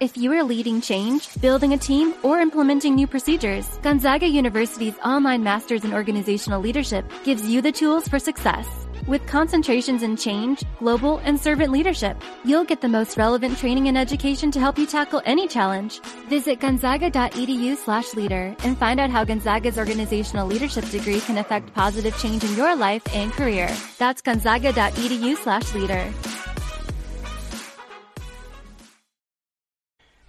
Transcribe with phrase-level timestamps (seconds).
[0.00, 5.42] If you are leading change, building a team, or implementing new procedures, Gonzaga University's online
[5.42, 8.66] Masters in Organizational Leadership gives you the tools for success.
[9.06, 13.98] With concentrations in change, global, and servant leadership, you'll get the most relevant training and
[13.98, 16.00] education to help you tackle any challenge.
[16.30, 22.16] Visit gonzaga.edu slash leader and find out how Gonzaga's organizational leadership degree can affect positive
[22.18, 23.68] change in your life and career.
[23.98, 26.10] That's gonzaga.edu slash leader.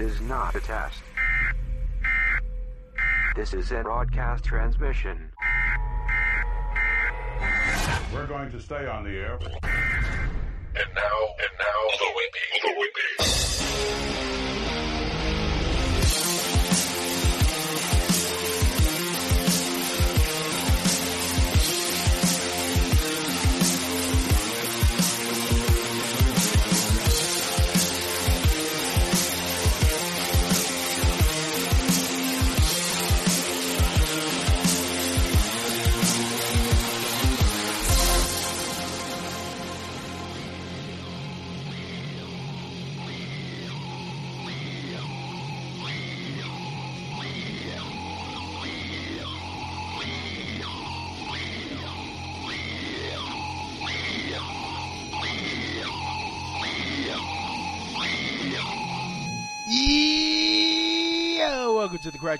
[0.00, 1.02] This is not a test.
[3.36, 5.30] This is a broadcast transmission.
[8.10, 9.38] We're going to stay on the air.
[9.42, 12.38] And now, and now, Louis B.
[12.64, 14.09] Louis B.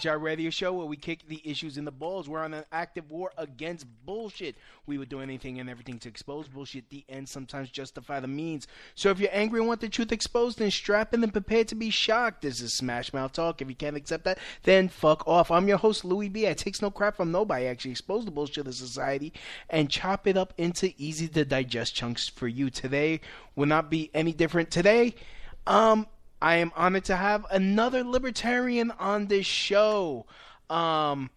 [0.06, 2.28] Out Radio Show where we kick the issues in the balls.
[2.28, 4.56] We're on an active war against bullshit.
[4.86, 6.90] We would do anything and everything to expose bullshit.
[6.90, 8.66] The end sometimes justify the means.
[8.94, 11.74] So if you're angry and want the truth exposed, then strap in and prepare to
[11.74, 12.42] be shocked.
[12.42, 13.60] This is Smash Mouth Talk.
[13.60, 15.50] If you can't accept that, then fuck off.
[15.50, 16.48] I'm your host, Louis B.
[16.48, 17.66] I takes no crap from nobody.
[17.66, 19.32] I actually expose the bullshit of society
[19.68, 22.70] and chop it up into easy to digest chunks for you.
[22.70, 23.20] Today
[23.56, 24.70] will not be any different.
[24.70, 25.14] Today,
[25.66, 26.06] um,
[26.42, 30.26] I am honored to have another libertarian on this show.
[30.68, 31.30] Um,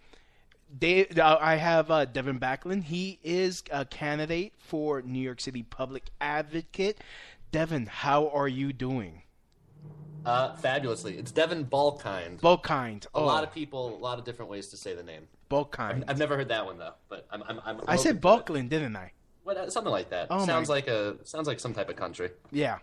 [0.78, 2.86] Dave, uh, I have uh, Devin Backlund.
[2.86, 6.98] He is a candidate for New York City Public Advocate.
[7.52, 9.22] Devin, how are you doing?
[10.26, 11.18] Uh, fabulously.
[11.18, 12.40] It's Devin Balkind.
[12.40, 13.06] Balkind.
[13.08, 15.28] A Oh, lot of people, a lot of different ways to say the name.
[15.52, 16.04] Balkind.
[16.04, 17.44] I've, I've never heard that one though, but I'm.
[17.44, 19.12] I'm, I'm I said Balkland, didn't I?
[19.44, 20.28] What, uh, something like that.
[20.32, 22.30] Oh, sounds my- like a sounds like some type of country.
[22.52, 22.78] Yeah.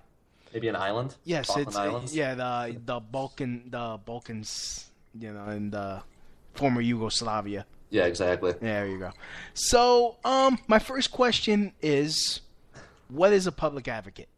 [0.53, 1.15] Maybe an island.
[1.25, 2.17] Yes, Falkland it's Islands.
[2.17, 4.87] yeah the the Balkan the Balkans,
[5.19, 6.03] you know, in the
[6.55, 7.67] former Yugoslavia.
[7.91, 8.53] Yeah, exactly.
[8.61, 9.11] There you go.
[9.55, 12.41] So, um, my first question is,
[13.09, 14.29] what is a public advocate?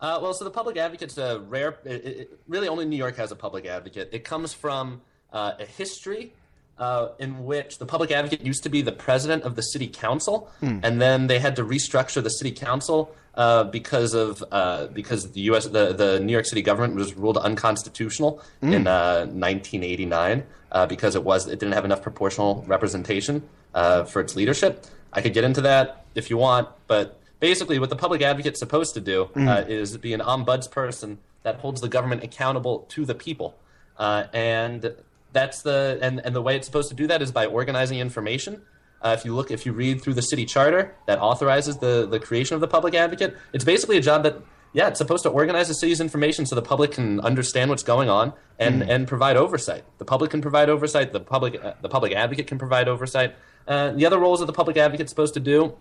[0.00, 1.78] Uh, well, so the public advocate's a rare.
[1.84, 4.08] It, it, really, only New York has a public advocate.
[4.12, 5.00] It comes from
[5.32, 6.32] uh, a history
[6.78, 10.50] uh, in which the public advocate used to be the president of the city council,
[10.60, 10.80] Hmm.
[10.82, 15.40] and then they had to restructure the city council uh, because of uh, because the
[15.52, 15.66] U.S.
[15.66, 18.72] the the New York City government was ruled unconstitutional Hmm.
[18.72, 23.42] in uh, 1989 uh, because it was it didn't have enough proportional representation
[23.74, 24.84] uh, for its leadership.
[25.12, 28.94] I could get into that if you want, but basically, what the public advocate's supposed
[28.94, 33.54] to do uh, is be an ombudsperson that holds the government accountable to the people,
[33.98, 34.94] uh, and
[35.32, 38.62] that's the and, and the way it's supposed to do that is by organizing information
[39.02, 42.18] Uh, if you look, if you read through the city charter that authorizes the the
[42.18, 44.40] creation of the public advocate, it's basically a job that
[44.72, 48.10] yeah, it's supposed to organize the city's information so the public can understand what's going
[48.10, 48.88] on and, mm.
[48.90, 49.84] and provide oversight.
[49.96, 51.14] The public can provide oversight.
[51.14, 53.34] The public uh, the public advocate can provide oversight.
[53.66, 55.74] Uh, the other roles that the public advocate is supposed to do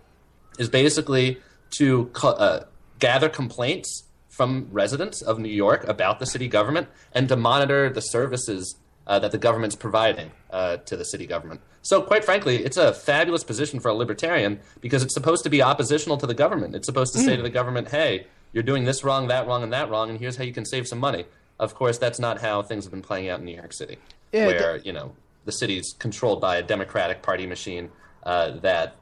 [0.57, 1.41] is basically
[1.71, 2.61] to uh,
[2.99, 8.01] gather complaints from residents of New York about the city government and to monitor the
[8.01, 8.75] services
[9.07, 11.61] uh, that the government's providing uh, to the city government.
[11.81, 15.61] So, quite frankly, it's a fabulous position for a libertarian because it's supposed to be
[15.61, 16.75] oppositional to the government.
[16.75, 17.25] It's supposed to mm.
[17.25, 20.19] say to the government, hey, you're doing this wrong, that wrong, and that wrong, and
[20.19, 21.25] here's how you can save some money.
[21.59, 23.97] Of course, that's not how things have been playing out in New York City,
[24.31, 25.13] yeah, where, you know,
[25.45, 27.91] the city's controlled by a Democratic Party machine
[28.23, 28.95] uh, that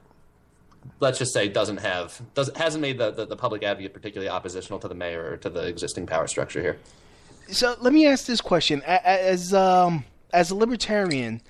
[1.00, 4.78] let's just say doesn't have doesn't hasn't made the, the, the, public advocate particularly oppositional
[4.78, 6.78] to the mayor or to the existing power structure here.
[7.50, 11.40] So let me ask this question: as um, as a libertarian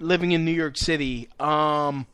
[0.00, 2.06] living in New York City, um,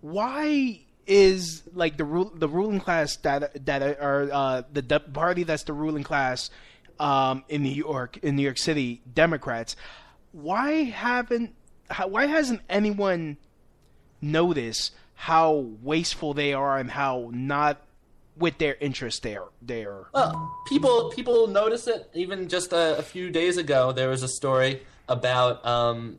[0.00, 5.64] why is like the the ruling class that that are uh, the de- party that's
[5.64, 6.50] the ruling class
[6.98, 9.76] um, in New York in New York City Democrats?
[10.32, 11.54] Why haven't
[12.06, 13.36] why hasn't anyone
[14.20, 17.80] noticed how wasteful they are and how not
[18.40, 23.30] with their interest there there well people people notice it even just a, a few
[23.30, 26.18] days ago there was a story about um,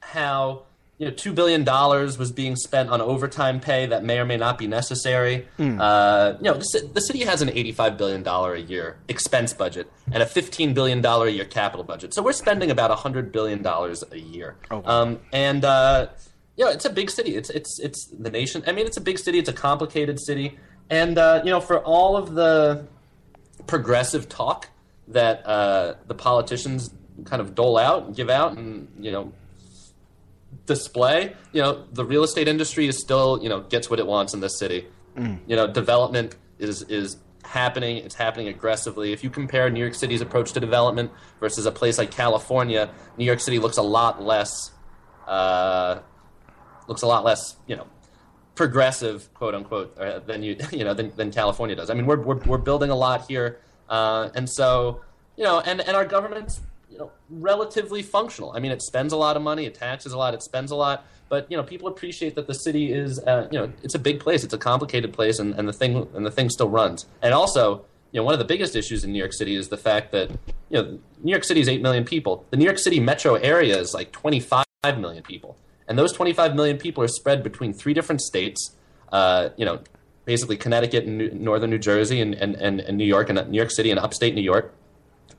[0.00, 0.62] how
[0.98, 4.36] you know two billion dollars was being spent on overtime pay that may or may
[4.36, 5.46] not be necessary.
[5.58, 5.80] Mm.
[5.80, 9.90] Uh, you know, the, the, city has an eighty-five billion dollar a year expense budget
[10.12, 13.62] and a fifteen billion dollar a year capital budget, so we're spending about hundred billion
[13.62, 14.56] dollars a year.
[14.70, 16.08] Oh, um, and uh,
[16.56, 17.34] you know, it's a big city.
[17.34, 18.62] It's it's it's the nation.
[18.66, 19.38] I mean, it's a big city.
[19.38, 20.58] It's a complicated city,
[20.90, 22.86] and uh, you know, for all of the
[23.66, 24.68] progressive talk
[25.08, 26.90] that uh, the politicians
[27.24, 29.32] kind of dole out and give out, and you know
[30.66, 34.34] display, you know, the real estate industry is still, you know, gets what it wants
[34.34, 34.86] in this city.
[35.16, 35.40] Mm.
[35.46, 37.98] You know, development is is happening.
[37.98, 39.12] It's happening aggressively.
[39.12, 41.10] If you compare New York City's approach to development
[41.40, 44.72] versus a place like California, New York City looks a lot less
[45.26, 46.00] uh,
[46.88, 47.86] looks a lot less, you know,
[48.54, 51.90] progressive, quote unquote, uh, than you you know than, than California does.
[51.90, 53.58] I mean, we're we're, we're building a lot here,
[53.88, 55.00] uh, and so
[55.36, 56.60] you know, and and our government's
[56.90, 58.52] you know relatively functional.
[58.52, 60.76] I mean, it spends a lot of money, it taxes a lot, it spends a
[60.76, 63.98] lot, but you know people appreciate that the city is uh, you know it's a
[63.98, 67.06] big place, it's a complicated place, and, and the thing and the thing still runs.
[67.22, 69.76] And also, you know, one of the biggest issues in New York City is the
[69.76, 70.30] fact that
[70.70, 72.46] you know New York City is eight million people.
[72.50, 74.64] The New York City metro area is like twenty five
[74.98, 75.56] million people,
[75.88, 78.74] and those twenty five million people are spread between three different states.
[79.12, 79.80] Uh, you know,
[80.24, 83.56] basically Connecticut and New, northern New Jersey and, and, and, and New York and New
[83.56, 84.74] York City and upstate New York.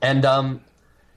[0.00, 0.60] And um,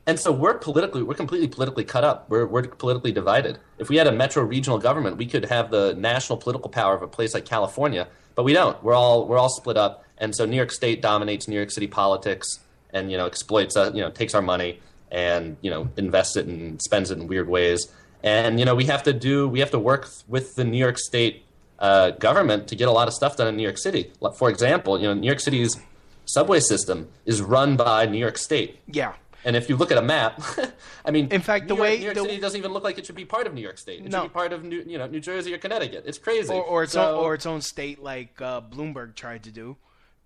[0.08, 2.30] and so we're politically, we're completely politically cut up.
[2.30, 3.60] We're, we're politically divided.
[3.78, 7.04] If we had a metro regional government, we could have the national political power of
[7.04, 8.81] a place like California, but we don't.
[8.84, 10.04] We're all, we're all split up.
[10.18, 12.60] And so New York State dominates New York City politics
[12.92, 14.80] and, you know, exploits, uh, you know, takes our money
[15.12, 17.88] and, you know, invests it and spends it in weird ways.
[18.24, 20.98] And, you know, we have to do, we have to work with the New York
[20.98, 21.45] State
[21.80, 24.12] uh, government to get a lot of stuff done in New York City.
[24.38, 25.77] For example, you know, New York City's
[26.25, 28.80] subway system is run by New York State.
[28.88, 29.13] Yeah.
[29.45, 30.42] And if you look at a map,
[31.06, 32.83] I mean, in fact, New the York, way New York the, City doesn't even look
[32.83, 34.06] like it should be part of New York State.
[34.06, 34.24] It no.
[34.24, 36.04] should be part of New, you know, New Jersey or Connecticut.
[36.06, 36.54] It's crazy.
[36.54, 39.78] Or, or its so, own, or its own state, like uh, Bloomberg tried to do.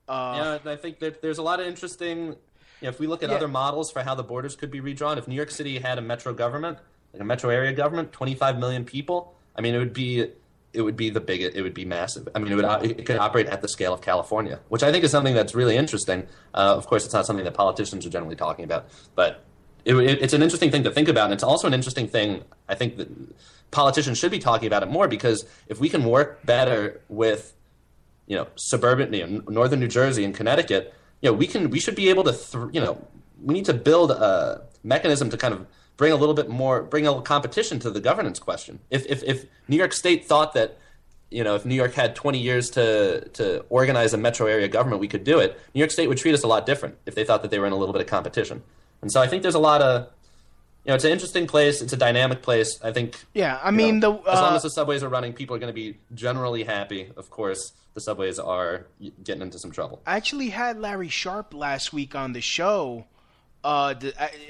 [0.07, 2.35] Uh, yeah, I think that there's a lot of interesting.
[2.81, 3.35] You know, if we look at yeah.
[3.35, 6.01] other models for how the borders could be redrawn, if New York City had a
[6.01, 6.79] metro government,
[7.13, 10.32] like a metro area government, 25 million people, I mean, it would be
[10.74, 11.55] it would be the biggest.
[11.55, 12.27] It would be massive.
[12.34, 15.03] I mean, it would it could operate at the scale of California, which I think
[15.03, 16.27] is something that's really interesting.
[16.53, 19.43] Uh, of course, it's not something that politicians are generally talking about, but
[19.86, 22.43] it, it, it's an interesting thing to think about, and it's also an interesting thing.
[22.67, 23.08] I think that
[23.70, 27.53] politicians should be talking about it more because if we can work better with,
[28.25, 31.79] you know, suburban, you know, northern New Jersey and Connecticut, you know, we can we
[31.79, 33.05] should be able to, th- you know,
[33.43, 37.05] we need to build a mechanism to kind of bring a little bit more, bring
[37.05, 38.79] a little competition to the governance question.
[38.89, 40.77] If if if New York State thought that
[41.29, 45.01] you know, if New York had 20 years to to organize a metro area government,
[45.01, 45.59] we could do it.
[45.73, 47.65] New York State would treat us a lot different if they thought that they were
[47.65, 48.62] in a little bit of competition.
[49.01, 50.09] And so I think there's a lot of
[50.85, 51.81] you know, it's an interesting place.
[51.81, 52.79] It's a dynamic place.
[52.83, 53.15] I think.
[53.33, 55.59] Yeah, I mean, know, the uh, as long as the subways are running, people are
[55.59, 57.09] going to be generally happy.
[57.15, 58.88] Of course, the subways are
[59.23, 60.01] getting into some trouble.
[60.05, 63.05] I actually had Larry Sharpe last week on the show,
[63.63, 63.96] uh,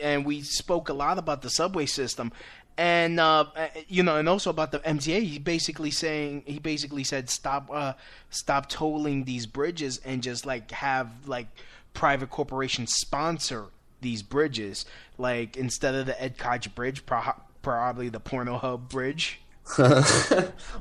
[0.02, 2.32] and we spoke a lot about the subway system,
[2.78, 3.46] and uh,
[3.88, 5.24] you know, and also about the MTA.
[5.24, 7.94] He basically saying he basically said stop, uh,
[8.30, 11.48] stop tolling these bridges and just like have like
[11.94, 13.66] private corporations sponsor
[14.02, 14.86] these bridges.
[15.18, 19.40] Like instead of the Ed Koch Bridge, pro- probably the Pornhub Bridge.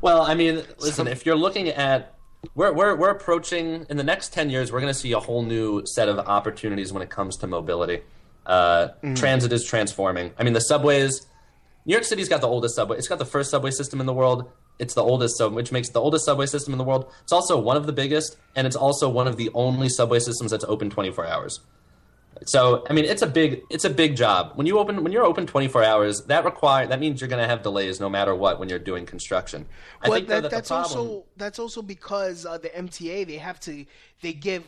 [0.01, 2.15] well, I mean, listen, if you're looking at
[2.55, 5.43] we're, we're, we're approaching in the next 10 years we're going to see a whole
[5.43, 8.01] new set of opportunities when it comes to mobility
[8.47, 9.17] uh, Mm.
[9.17, 11.27] transit is transforming i mean the subways
[11.87, 14.13] new york city's got the oldest subway it's got the first subway system in the
[14.13, 17.33] world it's the oldest sub which makes the oldest subway system in the world it's
[17.33, 20.65] also one of the biggest and it's also one of the only subway systems that's
[20.65, 21.61] open 24 hours
[22.47, 24.53] so I mean, it's a big it's a big job.
[24.57, 27.47] When you open when you're open 24 hours, that require that means you're going to
[27.47, 29.67] have delays no matter what when you're doing construction.
[30.03, 33.27] I Well, think though, that, that that's problem- also that's also because uh, the MTA
[33.29, 33.85] they have to
[34.23, 34.65] they give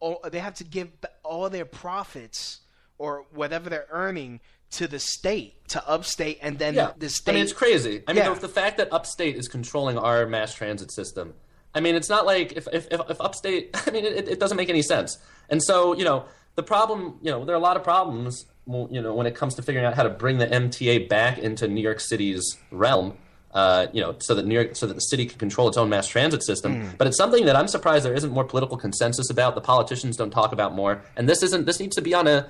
[0.00, 0.88] all, they have to give
[1.22, 2.60] all their profits
[2.98, 4.40] or whatever they're earning
[4.70, 6.92] to the state to upstate and then yeah.
[6.98, 7.32] the state.
[7.32, 8.02] I mean, it's crazy.
[8.06, 8.34] I mean, Yeah.
[8.34, 11.34] the, fact that upstate is controlling our mass transit system.
[11.74, 13.70] I mean, it's not like if if, if, if upstate.
[13.86, 15.18] I mean, it, it doesn't make any sense.
[15.48, 16.26] And so, you know,
[16.56, 17.18] the problem.
[17.22, 18.46] You know, there are a lot of problems.
[18.66, 21.68] You know, when it comes to figuring out how to bring the MTA back into
[21.68, 23.16] New York City's realm.
[23.50, 25.88] Uh, you know, so that New York, so that the city can control its own
[25.88, 26.90] mass transit system.
[26.98, 29.54] But it's something that I'm surprised there isn't more political consensus about.
[29.54, 31.64] The politicians don't talk about more, and this isn't.
[31.64, 32.46] This needs to be on a.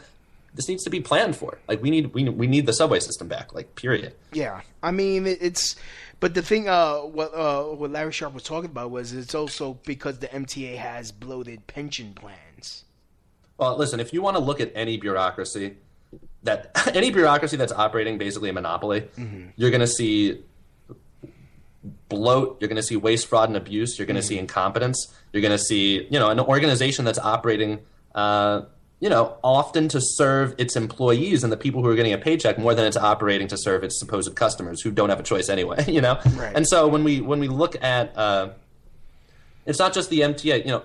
[0.54, 1.58] This needs to be planned for.
[1.68, 3.54] Like we need, we we need the subway system back.
[3.54, 4.14] Like period.
[4.32, 5.76] Yeah, I mean it's,
[6.20, 9.78] but the thing, uh, what uh, what Larry Sharpe was talking about was it's also
[9.84, 12.84] because the MTA has bloated pension plans.
[13.56, 15.76] Well, listen, if you want to look at any bureaucracy
[16.42, 19.08] that any bureaucracy that's operating basically a monopoly,
[19.56, 20.42] you're going to see
[22.08, 25.42] bloat, you're going to see waste, fraud, and abuse, you're going to see incompetence, you're
[25.42, 27.80] going to see, you know, an organization that's operating
[28.14, 28.62] uh,
[29.00, 32.58] you know, often to serve its employees and the people who are getting a paycheck
[32.58, 35.84] more than it's operating to serve its supposed customers who don't have a choice anyway,
[35.88, 36.18] you know?
[36.34, 36.54] Right.
[36.54, 38.50] And so when we when we look at uh,
[39.66, 40.82] it's not just the MTA, you know,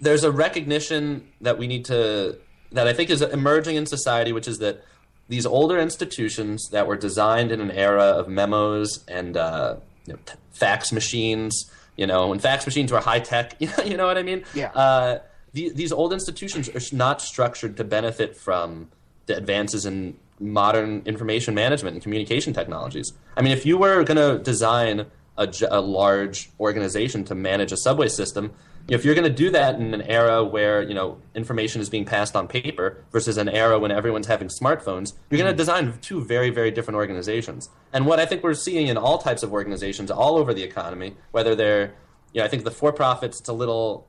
[0.00, 2.38] there's a recognition that we need to
[2.72, 4.82] that I think is emerging in society, which is that
[5.28, 10.18] these older institutions that were designed in an era of memos and uh, you know,
[10.24, 14.06] t- fax machines, you know, when fax machines were high tech, you know, you know
[14.06, 14.44] what I mean?
[14.54, 14.70] Yeah.
[14.72, 15.18] Uh,
[15.56, 18.90] the, these old institutions are not structured to benefit from
[19.24, 23.14] the advances in modern information management and communication technologies.
[23.38, 25.06] I mean, if you were going to design
[25.38, 28.52] a large organization to manage a subway system,
[28.88, 32.04] if you're going to do that in an era where you know information is being
[32.04, 35.56] passed on paper versus an era when everyone's having smartphones, you're going to mm-hmm.
[35.56, 37.70] design two very very different organizations.
[37.94, 41.16] And what I think we're seeing in all types of organizations all over the economy,
[41.32, 41.94] whether they're
[42.32, 44.06] you know, I think the for-profits, it's a little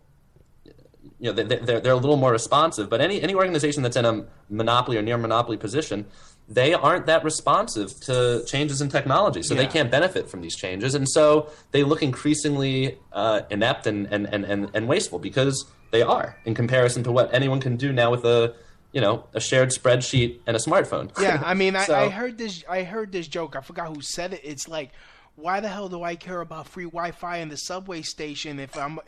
[1.20, 3.98] you know they- they- they're, they're a little more responsive but any any organization that's
[3.98, 6.06] in a monopoly or near monopoly position
[6.50, 10.96] they aren't that responsive to changes in technology so they can't benefit from these changes
[10.96, 16.02] and so they look increasingly uh, inept and, and, and, and, and wasteful because they
[16.02, 18.54] are in comparison to what anyone can do now with a
[18.94, 22.64] you know a shared spreadsheet and a smartphone Yeah, I mean, I, I heard this.
[22.70, 23.56] I heard this joke.
[23.58, 24.42] I forgot who said it.
[24.44, 24.92] It's like,
[25.38, 29.00] why the hell do I care about free Wi-Fi in the subway station if I'm,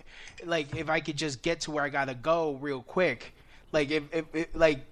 [0.45, 3.33] like, if I could just get to where I gotta go real quick?
[3.71, 4.85] Like, if, if, if like,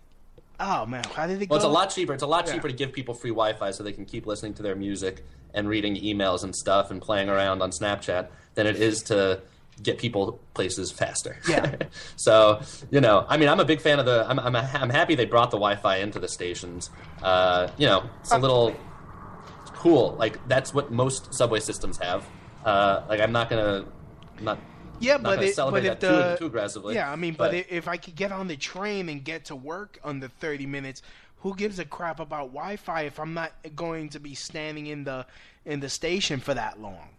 [0.60, 1.66] oh man, how did it Well, go?
[1.66, 2.14] it's a lot cheaper.
[2.14, 2.54] It's a lot Yeah.
[2.54, 5.70] cheaper to give people free Wi-Fi so they can keep listening to their music and
[5.70, 9.40] reading emails and stuff and playing around on Snapchat than it is to
[9.84, 11.38] get people places faster.
[11.48, 11.76] Yeah.
[12.16, 14.26] so you know, I mean, I'm a big fan of the.
[14.28, 16.90] I'm I'm, I'm happy they brought the Wi-Fi into the stations.
[17.22, 18.76] Uh, you know, it's a little
[19.78, 20.16] cool.
[20.18, 22.26] Like that's what most subway systems have.
[22.66, 23.86] Uh, like I'm not gonna,
[24.38, 24.60] I'm not.
[25.00, 27.36] Yeah, not but it, celebrate but if that too- the too aggressively, Yeah, I mean,
[27.36, 30.66] but, but- if I could get on the train and get to work under 30
[30.66, 31.04] minutes,
[31.42, 35.26] who gives a crap about Wi-Fi if I'm not going to be standing in the
[35.66, 37.10] in the station for that long?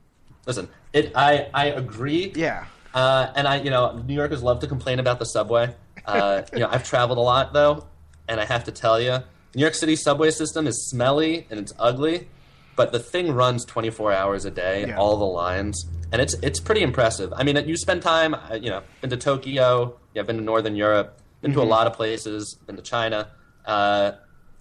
[0.47, 1.13] Listen, it.
[1.15, 2.33] I I agree.
[2.35, 2.65] Yeah.
[2.95, 5.73] Uh, and I, you know, New Yorkers love to complain about the subway.
[6.05, 7.87] Uh, you know, I've traveled a lot though,
[8.27, 9.19] and I have to tell you,
[9.55, 12.29] New York City subway system is smelly and it's ugly,
[12.79, 14.97] but the thing runs 24 hours a day, Yeah.
[14.97, 17.31] all the lines, and it's it's pretty impressive.
[17.37, 20.77] I mean, you spend time, uh, you know, been to Tokyo, yeah, been to Northern
[20.77, 21.69] Europe, been to a Mhm.
[21.77, 23.29] lot of places, been to China.
[23.67, 24.13] Uh,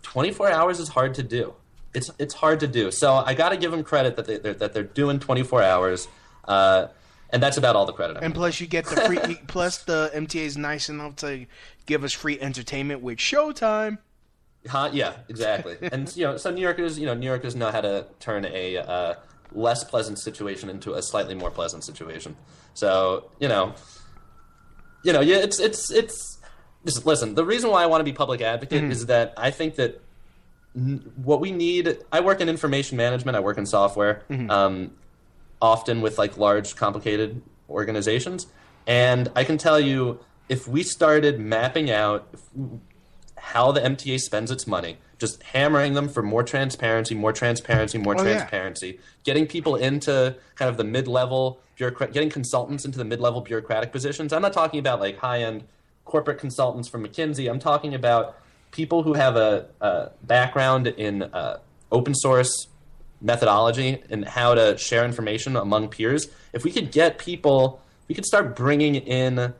[0.01, 1.53] 24 hours is hard to do.
[1.93, 2.91] It's it's hard to do.
[2.91, 6.07] So I got to give them credit that they they're, that they're doing 24 hours.
[6.47, 6.87] Uh,
[7.29, 8.17] and that's about all the credit.
[8.17, 9.19] I'm And plus, you get the free.
[9.47, 11.45] plus, the MTA is nice enough to
[11.85, 13.97] give us free entertainment with Showtime.
[14.67, 14.89] Huh?
[14.93, 15.77] Yeah, exactly.
[15.91, 18.77] and you know, so New Yorkers, you know, New Yorkers know how to turn a
[18.77, 19.13] uh,
[19.51, 22.35] less pleasant situation into a slightly more pleasant situation.
[22.73, 23.73] So you know,
[25.03, 26.33] you know, yeah, it's it's it's.
[26.85, 27.35] Just listen.
[27.35, 28.91] The reason why I want to be public advocate Mhm.
[28.91, 29.99] is that I think that
[30.75, 31.97] n- what we need.
[32.13, 33.35] I work in information management.
[33.35, 34.21] I work in software.
[34.29, 34.49] Mhm.
[34.49, 34.91] Um,
[35.61, 38.47] often with like large, complicated organizations,
[38.85, 42.27] and I can tell you, if we started mapping out.
[43.37, 48.15] How the MTA spends its money, just hammering them for more transparency, more transparency, more
[48.19, 48.33] Oh, yeah.
[48.37, 53.91] transparency, getting people into kind of the mid-level bureaucrat, getting consultants into the mid-level bureaucratic
[53.91, 54.33] positions.
[54.33, 55.63] I'm not talking about like high-end
[56.05, 57.49] corporate consultants from McKinsey.
[57.49, 58.37] I'm talking about
[58.71, 61.59] people who have a, a background in uh,
[61.91, 62.67] open source
[63.21, 66.27] methodology and how to share information among peers.
[66.53, 69.53] If we could get people, we could start bringing in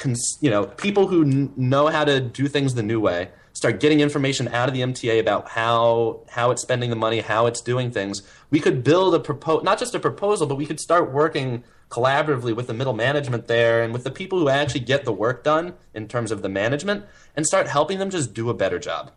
[0.00, 3.78] cons- you know, people who n- know how to do things the new way, start
[3.80, 7.60] getting information out of the MTA about how how it's spending the money, how it's
[7.60, 8.22] doing things.
[8.50, 12.54] We could build a propo- not just a proposal, but we could start working collaboratively
[12.54, 15.74] with the middle management there and with the people who actually get the work done
[15.94, 17.04] in terms of the management
[17.36, 19.10] and start helping them just do a better job.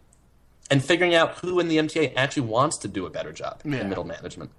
[0.71, 3.81] And figuring out who in the MTA actually wants to do a better job Yeah.
[3.81, 4.49] in middle management.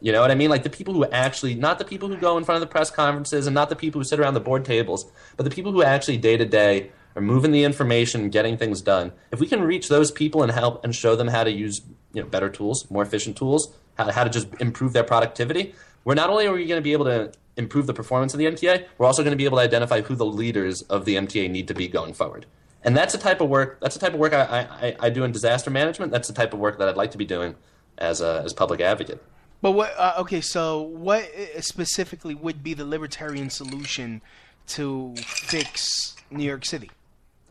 [0.00, 0.50] You know what I mean?
[0.50, 2.90] Like the people who actually, not the people who go in front of the press
[2.90, 5.82] conferences and not the people who sit around the board tables, but the people who
[5.82, 9.12] actually day to day are moving the information, getting things done.
[9.30, 11.80] If we can reach those people and help and show them how to use
[12.12, 15.74] you know better tools, more efficient tools, how, how to just improve their productivity,
[16.04, 18.46] we're not only are we going to be able to improve the performance of the
[18.46, 21.50] MTA, we're also going to be able to identify who the leaders of the MTA
[21.50, 22.46] need to be going forward.
[22.82, 23.78] And that's the type of work.
[23.80, 26.12] That's the type of work I, I, I do in disaster management.
[26.12, 27.54] That's the type of work that I'd like to be doing
[27.96, 29.22] as a as public advocate.
[29.64, 29.94] But what?
[29.96, 34.20] Uh, okay, so what uh, specifically would be the libertarian solution
[34.66, 36.90] to fix New York City?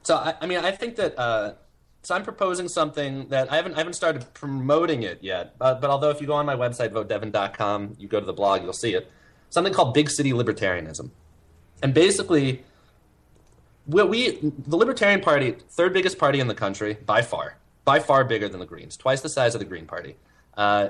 [0.04, 1.18] So I, I mean, I think that.
[1.18, 1.54] Uh,
[2.04, 5.58] so I'm proposing something that I haven't I haven't started promoting it yet.
[5.58, 8.74] But, although if you go on my website votedevin.com, you go to the blog, you'll
[8.74, 9.12] see it.
[9.50, 11.10] Something called big city libertarianism,
[11.82, 12.64] and basically,
[13.88, 18.24] what we the Libertarian Party, third biggest party in the country by far, by far
[18.24, 20.16] bigger than the Greens, twice the size of the Green Party,
[20.58, 20.90] uh,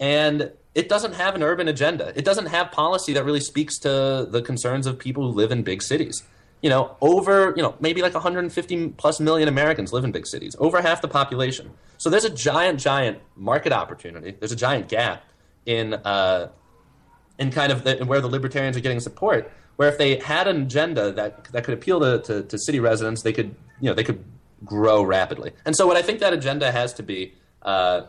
[0.00, 2.12] and it doesn't have an urban agenda.
[2.16, 5.62] It doesn't have policy that really speaks to the concerns of people who live in
[5.62, 6.22] big cities.
[6.62, 10.56] You know, over you know maybe like 150 plus million Americans live in big cities,
[10.58, 11.70] over half the population.
[11.98, 14.36] So there's a giant, giant market opportunity.
[14.38, 15.24] There's a giant gap
[15.66, 16.50] in uh,
[17.38, 19.50] in kind of the, where the libertarians are getting support.
[19.76, 23.22] Where if they had an agenda that that could appeal to, to, to city residents,
[23.22, 24.22] they could you know they could
[24.64, 25.52] grow rapidly.
[25.64, 28.02] And so what I think that agenda has to be uh,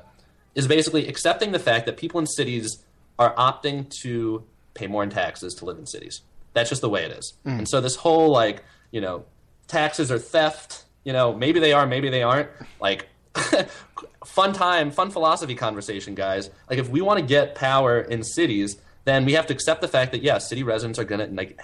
[0.56, 2.84] is basically accepting the fact that people in cities
[3.18, 6.22] are opting to pay more in taxes to live in cities.
[6.54, 7.34] That's just the way it is.
[7.44, 7.60] Hmm.
[7.60, 9.26] And so this whole like you know
[9.68, 10.86] taxes are theft.
[11.04, 12.50] You know maybe they are, maybe they aren't.
[12.80, 13.08] Like
[14.26, 16.50] fun time, fun philosophy conversation, guys.
[16.70, 19.88] Like if we want to get power in cities, then we have to accept the
[19.88, 21.60] fact that yes, city residents are going to like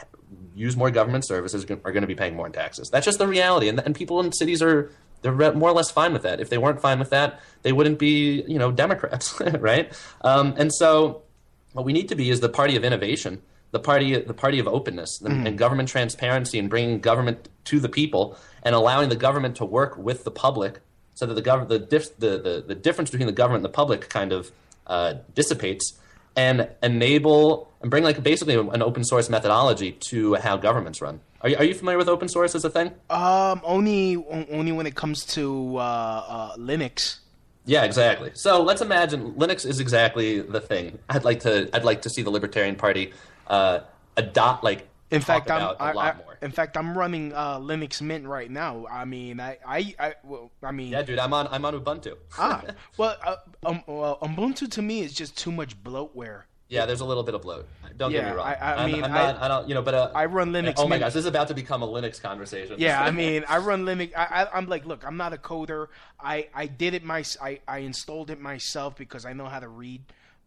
[0.56, 2.90] use more government services, are going to be paying more in taxes.
[2.90, 6.14] That's just the reality, and and people in cities are they're more or less fine
[6.14, 6.40] with that.
[6.40, 9.92] If they weren't fine with that, they wouldn't be you know Democrats, right?
[10.22, 11.24] Um, and so
[11.74, 14.68] what we need to be is the party of innovation, the party the party of
[14.68, 19.56] openness and, and government transparency, and bringing government to the people and allowing the government
[19.58, 20.80] to work with the public
[21.14, 23.76] so that the government the, dif- the, the the difference between the government and the
[23.76, 24.52] public kind of
[24.88, 25.98] uh, dissipates
[26.36, 31.20] and enable and bring like basically an open source methodology to how governments run.
[31.42, 32.92] Are you, are you familiar with open source as a thing?
[33.10, 34.16] Um, only
[34.50, 37.20] only when it comes to uh, uh, Linux.
[37.66, 38.32] Yeah, exactly.
[38.34, 40.98] So let's imagine Linux is exactly the thing.
[41.10, 43.14] I'd like to I'd like to see the Libertarian Party
[43.48, 43.82] uh,
[44.16, 46.38] adopt like In talk fact, I'm I, a lot I- more.
[46.42, 48.86] in fact I'm running uh, Linux Mint right now.
[48.90, 52.16] I mean, I I, I well, I mean, Yeah, dude, I'm on I'm on Ubuntu.
[52.40, 52.64] ah,
[52.98, 56.44] well, uh, um, well, Ubuntu to me is just too much bloatware.
[56.70, 57.66] Yeah, there's a little bit of bloat.
[57.96, 58.46] Don't get me wrong.
[58.46, 60.52] I- I I'm- mean, I'm not, I- I don't, you know, but uh, I run
[60.52, 62.76] Linux Oh my gosh, this is about to become a Linux conversation.
[62.78, 64.12] Yeah, I mean, I run Linux.
[64.18, 65.88] I, I'm like, look, I'm not a coder.
[66.20, 69.70] I, I did it my, I, I installed it myself because I know how to
[69.70, 70.02] read.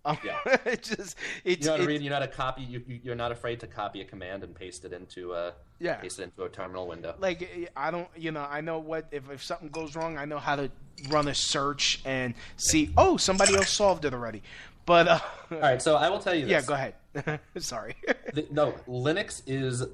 [0.05, 0.39] Um, Yeah.
[0.67, 2.03] it's just, it's, you know how to read.
[2.03, 2.63] You know how to copy.
[2.63, 5.97] You, you- you're not afraid to copy a command and paste it into a Yeah.
[5.97, 7.15] paste it into a terminal window.
[7.19, 10.39] like I don't, you know, I know what if if something goes wrong, I know
[10.39, 10.71] how to
[11.09, 12.93] run a search and see.
[12.97, 14.43] Oh, somebody else solved it already.
[14.91, 15.21] But uh,
[15.53, 16.51] All right, so I will tell you this.
[16.51, 17.39] yeah, go ahead.
[17.59, 17.95] Sorry.
[18.35, 19.85] The- no, Linux is.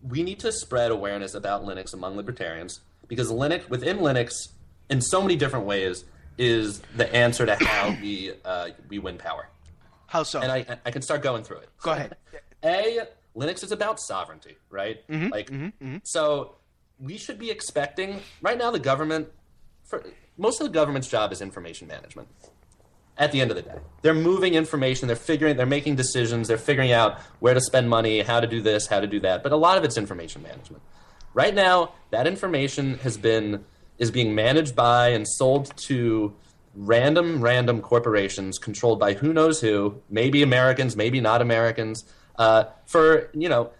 [0.00, 4.50] We need to spread awareness about Linux among libertarians because Linux, within Linux,
[4.88, 6.04] in so many different ways,
[6.38, 9.48] is the answer to how we uh, we win power.
[10.06, 10.40] How so?
[10.40, 11.68] And I I can start going through it.
[11.82, 12.16] go ahead.
[12.64, 13.00] A,
[13.36, 14.98] Linux is about sovereignty, right?
[15.08, 15.50] like,
[16.04, 16.54] so
[17.00, 19.26] we should be expecting right now the government.
[19.90, 20.04] For
[20.38, 22.28] most of the government's job is information management.
[23.18, 25.06] At the end of the day, they're moving information.
[25.06, 25.56] They're figuring.
[25.56, 26.48] They're making decisions.
[26.48, 29.42] They're figuring out where to spend money, how to do this, how to do that.
[29.42, 30.82] But a lot of it's information management.
[31.34, 33.64] Right now, that information has been
[33.98, 36.34] is being managed by and sold to
[36.74, 42.02] random random corporations controlled by who knows who maybe americans maybe not americans
[42.38, 43.70] uh, for you know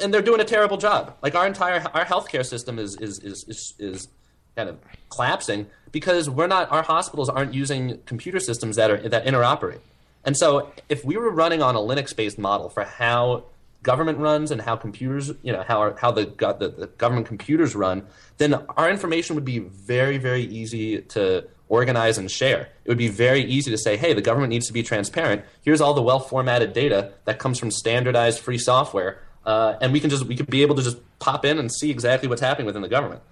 [0.00, 1.16] and they're doing a terrible job.
[1.22, 4.08] Like our entire our healthcare system is is is is, is
[4.56, 4.78] kind of
[5.10, 9.80] collapsing because we're not our hospitals aren't using computer systems that are that interoperate.
[10.24, 13.44] And so if we were running on a Linux based model for how
[13.82, 17.74] government runs and how computers, you know, how our, how the, the the government computers
[17.74, 18.04] run,
[18.38, 22.68] then our information would be very very easy to organize and share.
[22.84, 25.42] It would be very easy to say, hey, the government needs to be transparent.
[25.62, 29.98] Here's all the well formatted data that comes from standardized free software, uh, and we
[29.98, 32.66] can just we could be able to just pop in and see exactly what's happening
[32.66, 33.22] within the government.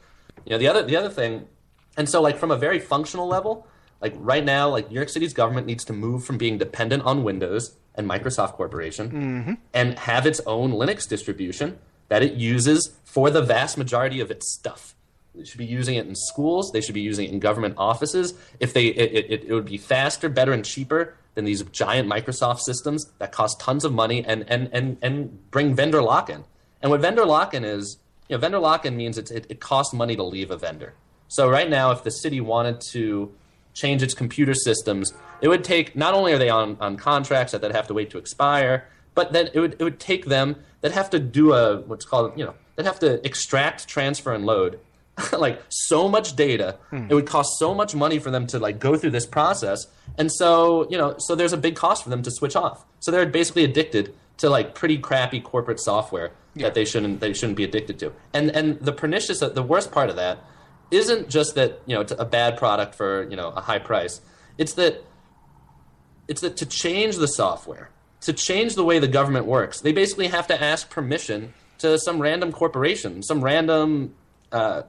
[0.44, 1.46] You know, the other the other thing,
[1.96, 3.66] and so like from a very functional level,
[4.00, 7.22] like right now, like New York City's government needs to move from being dependent on
[7.24, 9.54] Windows and Microsoft Corporation Mm-hmm.
[9.74, 14.52] and have its own Linux distribution that it uses for the vast majority of its
[14.52, 14.94] stuff.
[15.34, 16.72] They should be using it in schools.
[16.72, 18.34] They should be using it in government offices.
[18.58, 22.60] If they, it, it, it would be faster, better, and cheaper than these giant Microsoft
[22.60, 26.42] systems that cost tons of money and and and and bring vendor lock-in.
[26.82, 27.98] And what vendor lock-in is,
[28.28, 30.94] you know, vendor lock-in means it's, it, it costs money to leave a vendor.
[31.30, 33.32] So right now, if the city wanted to
[33.72, 37.60] change its computer systems, it would take not only are they on, on contracts that
[37.60, 40.90] they'd have to wait to expire, but then it would it would take them that
[40.90, 44.80] have to do a what's called you know that have to extract, transfer, and load
[45.32, 46.78] like so much data.
[46.90, 47.06] Hmm.
[47.08, 49.86] It would cost so much money for them to like go through this process,
[50.18, 52.84] and so you know so there's a big cost for them to switch off.
[52.98, 57.56] So they're basically addicted to like pretty crappy corporate software that they shouldn't they shouldn't
[57.56, 58.12] be addicted to.
[58.34, 60.42] And and the pernicious the worst part of that
[60.90, 64.20] isn't just that you know it's a bad product for you know a high price.
[64.58, 65.04] It's that
[66.28, 67.90] it's that to change the software,
[68.22, 72.20] to change the way the government works, they basically have to ask permission to some
[72.20, 74.14] random corporation, some random
[74.52, 74.82] uh,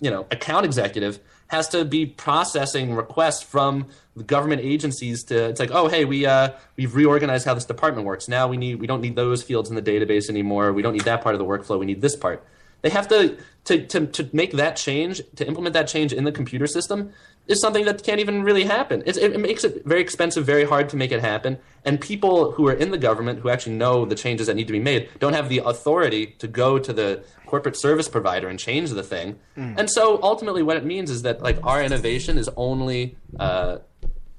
[0.00, 5.58] you know account executive has to be processing requests from the government agencies to it's
[5.58, 8.28] like oh hey we uh, we've reorganized how this department works.
[8.28, 10.72] Now we need we don't need those fields in the database anymore.
[10.72, 11.78] We don't need that part of the workflow.
[11.78, 12.44] We need this part
[12.82, 16.32] they have to to to, to make that change to implement that change in the
[16.32, 17.12] computer system
[17.46, 19.02] is something that can't even really happen.
[19.06, 21.58] It's, it, it makes it very expensive, very hard to make it happen.
[21.84, 24.72] And people who are in the government who actually know the changes that need to
[24.72, 28.90] be made don't have the authority to go to the corporate service provider and change
[28.90, 29.38] the thing.
[29.56, 33.78] And so ultimately, what it means is that like our innovation is only uh,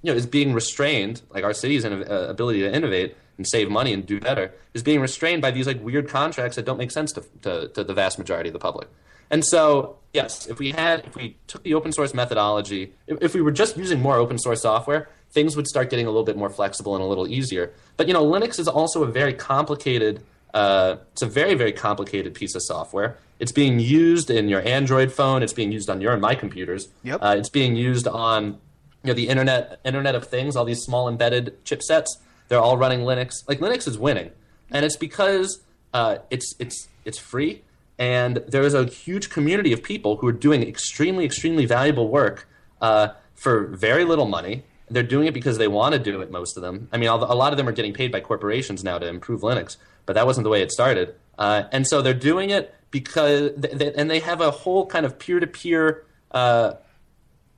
[0.02, 3.70] you know is being restrained, like our city's inno- uh, ability to innovate and save
[3.70, 6.92] money and do better is being restrained by these like weird contracts that don't make
[6.92, 8.88] sense to, to, to the vast majority of the public.
[9.32, 13.34] And so, yes, if we had, if we took the open source methodology, if, if
[13.34, 16.36] we were just using more open source software, things would start getting a little bit
[16.36, 17.72] more flexible and a little easier.
[17.98, 20.22] But you know, Linux is also a very complicated.
[20.54, 23.18] Uh, it's a very, very complicated piece of software.
[23.40, 25.42] It's being used in your Android phone.
[25.42, 26.90] It's being used on your and my computers.
[27.04, 27.20] Yep.
[27.24, 28.60] Uh, it's being used on
[29.04, 30.56] you know the internet, Internet of Things.
[30.56, 32.08] All these small embedded chipsets.
[32.48, 33.48] They're all running Linux.
[33.48, 34.32] Like Linux is winning,
[34.70, 35.62] and it's because
[35.94, 37.64] uh, it's it's it's free
[38.02, 42.48] and there is a huge community of people who are doing extremely, extremely valuable work
[42.82, 44.64] uh, for very little money.
[44.90, 46.32] They're doing it because they want to do it.
[46.32, 46.90] Most of them.
[46.92, 49.78] I mean, a lot of them are getting paid by corporations now to improve Linux,
[50.08, 51.14] but that wasn't the way it started.
[51.38, 55.06] Uh, and so they're doing it because, they, they, and they have a whole kind
[55.06, 56.74] of peer-to-peer uh,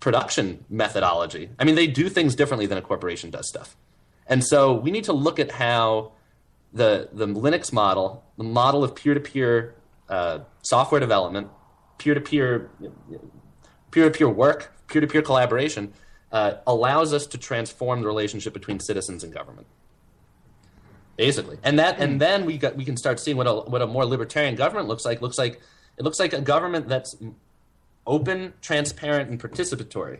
[0.04, 1.50] production methodology.
[1.58, 3.78] I mean, they do things differently than a corporation does stuff.
[4.28, 6.12] And so we need to look at how
[6.74, 9.76] the the Linux model, the model of peer-to-peer
[10.10, 11.48] uh, software development,
[12.00, 12.70] peer-to-peer,
[13.92, 15.94] peer-to-peer work, peer-to-peer collaboration,
[16.34, 19.68] uh, allows us to transform the relationship between citizens and government.
[21.16, 23.88] Basically, and that, and then we got we can start seeing what a what a
[23.88, 25.22] more libertarian government looks like.
[25.22, 25.62] Looks like
[25.98, 27.16] it looks like a government that's
[28.06, 30.20] open, transparent, and participatory,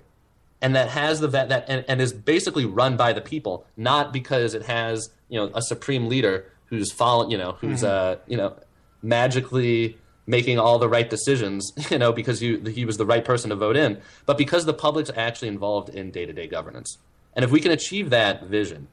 [0.62, 4.14] and that has the that, that and, and is basically run by the people, not
[4.14, 8.38] because it has you know a supreme leader who's following you know who's uh you
[8.38, 8.56] know
[9.02, 13.50] magically making all the right decisions, you know, because you, he was the right person
[13.50, 16.98] to vote in, but because the public's actually involved in day-to-day governance.
[17.36, 18.88] And if we can achieve that vision,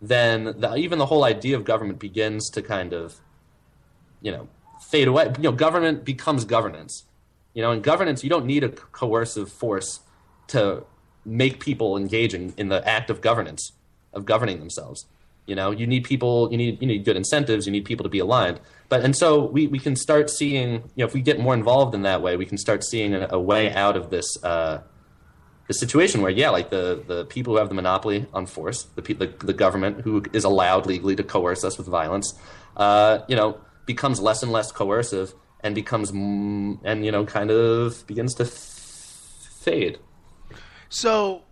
[0.00, 3.20] then the, even the whole idea of government begins to kind of,
[4.20, 4.48] you know,
[4.80, 5.32] fade away.
[5.36, 7.04] You know, government becomes governance.
[7.54, 10.00] You know, in governance, you don't need a coercive force
[10.48, 10.84] to
[11.24, 13.72] make people engaging in the act of governance,
[14.12, 15.06] of governing themselves.
[15.46, 18.08] You know, you need people, you need you need good incentives, you need people to
[18.08, 18.60] be aligned.
[18.88, 21.94] But and so we, we can start seeing, you know, if we get more involved
[21.94, 24.82] in that way, we can start seeing a, a way out of this uh,
[25.70, 29.14] situation where, yeah, like the the people who have the monopoly on force, the pe-
[29.14, 32.34] the, the government who is allowed legally to coerce us with violence,
[32.76, 37.50] uh, you know, becomes less and less coercive and becomes mm, and you know kind
[37.50, 39.98] of begins to f- fade.
[40.88, 41.42] So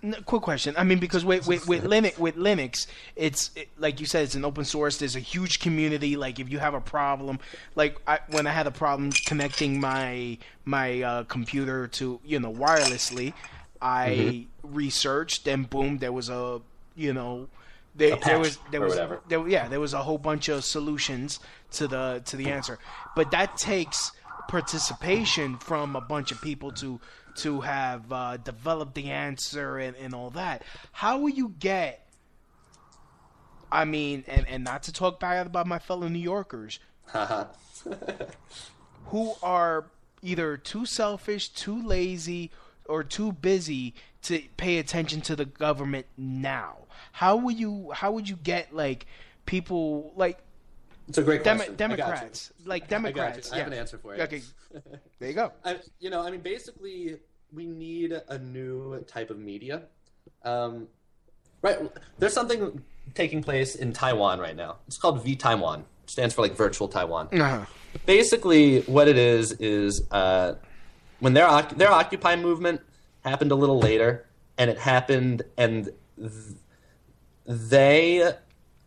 [0.00, 0.74] N- quick question.
[0.78, 4.36] I mean, because with with, with Linux, with Linux, it's it, like you said, it's
[4.36, 4.96] an open source.
[4.98, 6.16] There's a huge community.
[6.16, 7.40] Like if you have a problem,
[7.74, 12.52] like I, when I had a problem connecting my my uh, computer to you know
[12.52, 13.34] wirelessly,
[13.82, 14.74] I Mm-hmm.
[14.74, 16.60] researched and boom, there was a
[16.94, 17.48] you know.
[17.96, 18.94] There, there was there was
[19.26, 21.40] there, yeah there was a whole bunch of solutions
[21.72, 22.78] to the to the answer,
[23.18, 24.12] but that takes
[24.46, 27.00] participation from a bunch of people to
[27.34, 30.62] to have uh, developed the answer and, and all that.
[30.92, 32.06] How will you get?
[33.72, 36.78] I mean, and, and not to talk bad about my fellow New Yorkers
[39.06, 39.86] who are
[40.22, 42.52] either too selfish, too lazy,
[42.84, 46.76] or too busy to pay attention to the government now.
[47.10, 49.06] How would you how would you get like
[49.44, 50.38] people like
[51.08, 51.74] It's a great Demo- question.
[51.74, 51.96] I got.
[51.96, 53.48] Democrats, like I got Democrats?
[53.50, 53.54] you.
[53.54, 54.22] I have an answer for you.
[54.22, 54.42] Okay,
[55.18, 55.52] there you go.
[55.64, 57.16] I, you know, I mean, basically,
[57.52, 59.82] we need a new type of media.
[60.44, 60.86] Um,
[61.62, 61.78] right,
[62.18, 62.82] there's something
[63.14, 64.76] taking place in Taiwan right now.
[64.86, 65.80] It's called vTaiwan.
[65.80, 67.28] It stands for like virtual Taiwan.
[67.32, 67.64] Uh-huh.
[68.04, 70.54] Basically, what it is is uh,
[71.20, 72.82] when their their Occupy movement
[73.24, 74.26] happened a little later,
[74.58, 76.32] and it happened, and th-
[77.46, 78.30] they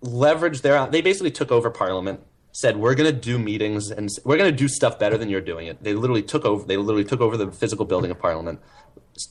[0.04, 2.22] leveraged their they basically took over parliament
[2.54, 5.42] said we're going to do meetings and we're going to do stuff better than you're
[5.42, 5.82] doing it.
[5.84, 8.60] They literally took over they literally took over the physical building of parliament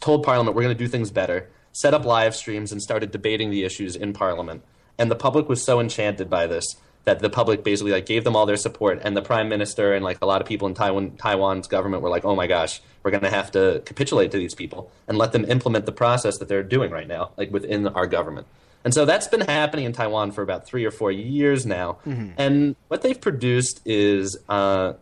[0.00, 3.50] told parliament we're going to do things better set up live streams and started debating
[3.50, 4.62] the issues in parliament.
[4.98, 8.37] And the public was so enchanted by this that the public basically like gave them
[8.37, 9.00] all their support.
[9.02, 12.11] And the prime minister and like a lot of people in Taiwan Taiwan's government were
[12.11, 15.33] like oh my gosh we're going to have to capitulate to these people and let
[15.33, 18.46] them implement the process that they're doing right now like within our government
[18.84, 21.98] and so that's been happening in Taiwan for about three or four years now.
[22.38, 24.94] And what they've produced is, uh,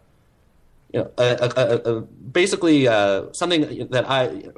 [0.93, 4.51] you know, a, a, a, basically uh, something that I,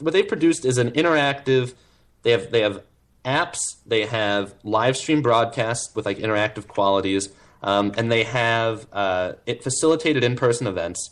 [0.00, 1.74] what they've produced is an interactive.
[2.22, 2.82] They have they have
[3.24, 3.58] apps.
[3.86, 7.28] They have live stream broadcasts with like interactive qualities,
[7.62, 11.10] um, and they have uh, it facilitated in person events.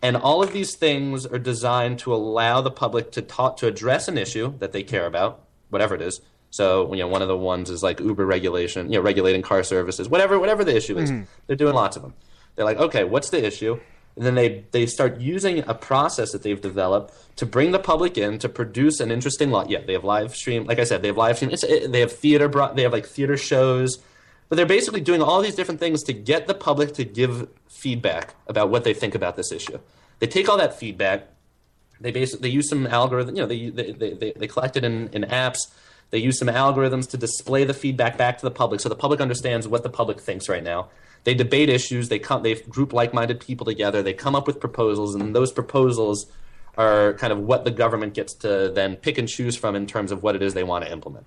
[0.00, 4.08] And all of these things are designed to allow the public to talk to address
[4.08, 6.20] an issue that they care about, whatever it is.
[6.52, 9.62] So you know, one of the ones is like Uber regulation, you know, regulating car
[9.62, 11.10] services, whatever, whatever the issue is.
[11.10, 11.26] Mm.
[11.46, 12.14] They're doing lots of them.
[12.54, 13.80] They're like, okay, what's the issue?
[14.16, 18.18] And then they they start using a process that they've developed to bring the public
[18.18, 19.70] in to produce an interesting lot.
[19.70, 20.64] Yeah, they have live stream.
[20.66, 21.50] Like I said, they have live stream.
[21.50, 22.48] It's, it, they have theater.
[22.48, 23.98] Bro- they have like theater shows.
[24.50, 28.34] But they're basically doing all these different things to get the public to give feedback
[28.46, 29.78] about what they think about this issue.
[30.18, 31.28] They take all that feedback,
[32.02, 33.36] they basically they use some algorithm.
[33.36, 35.68] You know, they they they, they, they collect it in, in apps.
[36.12, 39.20] They use some algorithms to display the feedback back to the public, so the public
[39.20, 40.90] understands what the public thinks right now.
[41.24, 42.10] They debate issues.
[42.10, 42.42] They come.
[42.42, 44.02] They group like-minded people together.
[44.02, 46.26] They come up with proposals, and those proposals
[46.76, 50.12] are kind of what the government gets to then pick and choose from in terms
[50.12, 51.24] of what it is they want to implement.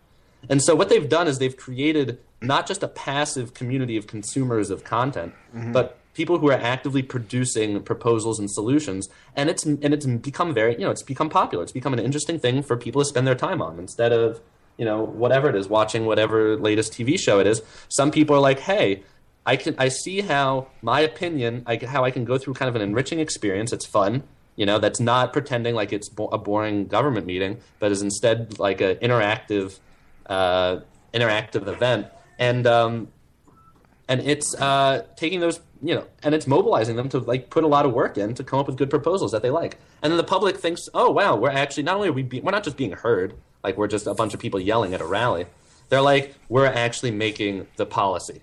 [0.50, 4.70] And so what they've done is they've created not just a passive community of consumers
[4.70, 5.72] of content, mm-hmm.
[5.72, 9.10] but people who are actively producing proposals and solutions.
[9.36, 11.64] And it's and it's become very you know it's become popular.
[11.64, 14.42] It's become an interesting thing for people to spend their time on instead of
[14.78, 17.62] you know whatever it is watching whatever latest TV show it is.
[17.90, 19.04] Some people are like, hey.
[19.48, 22.76] I can I see how my opinion, I, how I can go through kind of
[22.76, 23.72] an enriching experience.
[23.72, 24.24] It's fun,
[24.56, 24.80] you know.
[24.80, 28.96] That's not pretending like it's bo- a boring government meeting, but is instead like an
[28.96, 29.78] interactive,
[30.26, 30.80] uh,
[31.14, 32.08] interactive event,
[32.40, 33.10] and um,
[34.08, 37.68] and it's uh, taking those, you know, and it's mobilizing them to like put a
[37.68, 40.18] lot of work in to come up with good proposals that they like, and then
[40.18, 42.78] the public thinks, oh wow, we're actually not only are we be- we're not just
[42.78, 45.46] being heard, like we're just a bunch of people yelling at a rally.
[45.90, 48.42] They're like, we're actually making the policy.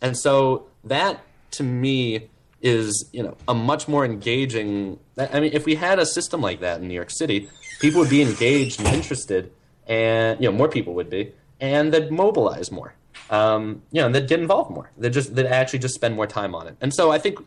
[0.00, 1.20] And so that
[1.52, 2.28] to me
[2.62, 6.60] is, you know, a much more engaging I mean, if we had a system like
[6.60, 7.48] that in New York City,
[7.80, 9.52] people would be engaged and interested
[9.86, 12.94] and you know, more people would be, and they'd mobilize more.
[13.30, 14.90] Um, you know, and they'd get involved more.
[14.98, 16.76] They'd just they'd actually just spend more time on it.
[16.80, 17.38] And so I think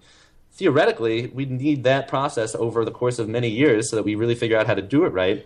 [0.53, 4.35] theoretically we need that process over the course of many years so that we really
[4.35, 5.45] figure out how to do it right.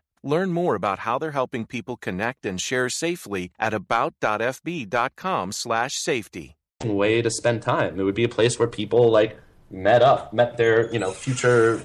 [0.23, 6.55] Learn more about how they're helping people connect and share safely at about.fb.com/safety.
[6.83, 7.99] way to spend time.
[7.99, 9.37] It would be a place where people like
[9.69, 11.81] met up, met their you know future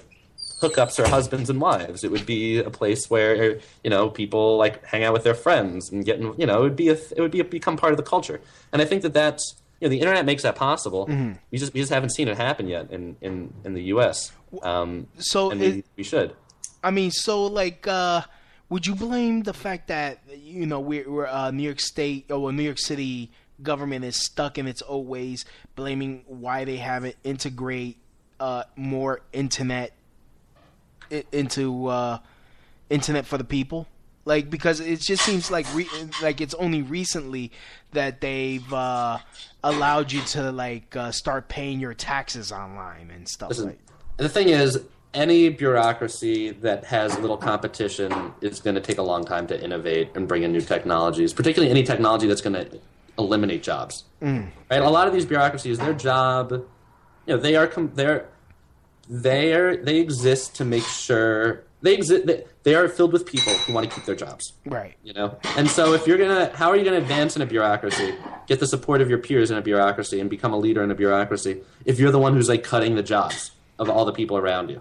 [0.61, 2.03] hookups or husbands and wives.
[2.05, 5.90] It would be a place where you know people like hang out with their friends
[5.90, 7.96] and get you know it would be a, it would be a, become part of
[7.99, 8.40] the culture.
[8.72, 11.07] And I think that that's you know the internet makes that possible.
[11.07, 11.33] Mm-hmm.
[11.51, 14.33] We just we just haven't seen it happen yet in in, in the U.S.
[14.62, 16.35] Um, So and it- we, we should.
[16.87, 18.22] I mean, so like, uh,
[18.68, 22.53] would you blame the fact that you know we're, we're uh, New York State or
[22.53, 25.44] New York City government is stuck in its old ways,
[25.75, 27.99] blaming why they haven't integrate
[28.38, 29.94] uh, more internet
[31.33, 32.18] into uh,
[32.88, 33.88] internet for the people?
[34.25, 35.88] Like because it just seems like re-
[36.22, 37.51] like it's only recently
[37.94, 39.18] that they've uh,
[39.64, 43.81] allowed you to like uh, start paying your taxes online and stuff Listen, like.
[44.18, 44.79] the thing is,
[45.16, 50.11] any bureaucracy that has little competition is going to take a long time to innovate
[50.14, 52.79] and bring in new technologies, particularly any technology that's going to
[53.18, 54.05] eliminate jobs.
[54.22, 54.48] Mm.
[54.70, 54.83] Right?
[54.83, 58.29] A lot of these bureaucracies, their job, you know, they are com- they're
[59.09, 62.26] they are they exist to make sure they exist.
[62.26, 64.52] They, they are filled with people who want to keep their jobs.
[64.64, 64.96] Right.
[65.02, 68.14] You know, and so if you're gonna, how are you gonna advance in a bureaucracy,
[68.46, 70.94] get the support of your peers in a bureaucracy, and become a leader in a
[70.94, 74.70] bureaucracy if you're the one who's like cutting the jobs of all the people around
[74.70, 74.81] you,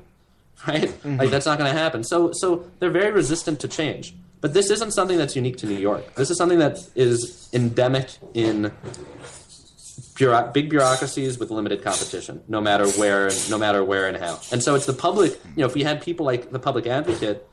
[0.68, 0.82] right?
[0.84, 1.30] Like mm-hmm.
[1.30, 2.04] that's not gonna happen.
[2.04, 4.16] So, so they're very resistant to change.
[4.42, 6.14] But this isn't something that's unique to New York.
[6.16, 8.72] This is something that is endemic in
[10.54, 14.40] big bureaucracies with limited competition, no matter where, no matter where and how.
[14.52, 15.32] And so it's the public.
[15.56, 17.48] You know, if we had people like the public advocate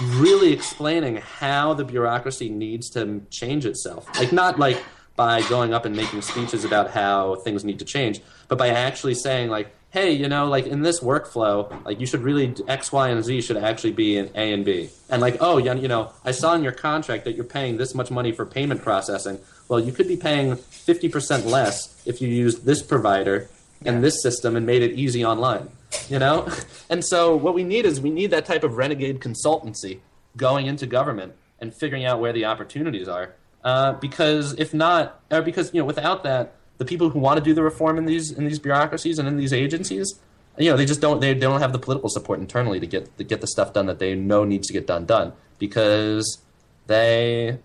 [0.00, 4.08] really explaining how the bureaucracy needs to change itself.
[4.18, 4.82] Like not like
[5.16, 9.14] by going up and making speeches about how things need to change, but by actually
[9.14, 13.08] saying like, hey, you know, like in this workflow, like you should really X, Y,
[13.08, 14.90] and Z should actually be in A and B.
[15.08, 18.10] And like, oh, you know, I saw in your contract that you're paying this much
[18.10, 19.38] money for payment processing.
[19.68, 23.48] Well, you could be paying 50% less if you used this provider
[23.84, 25.68] and this system and made it easy online
[26.08, 26.48] you know
[26.90, 30.00] and so what we need is we need that type of renegade consultancy
[30.36, 35.42] going into government and figuring out where the opportunities are uh, because if not or
[35.42, 38.30] because you know without that the people who want to do the reform in these
[38.32, 40.18] in these bureaucracies and in these agencies
[40.58, 43.16] you know they just don't they, they don't have the political support internally to get
[43.16, 45.32] to get the stuff done that they know needs to get done done.
[45.58, 46.38] Because
[46.86, 47.58] they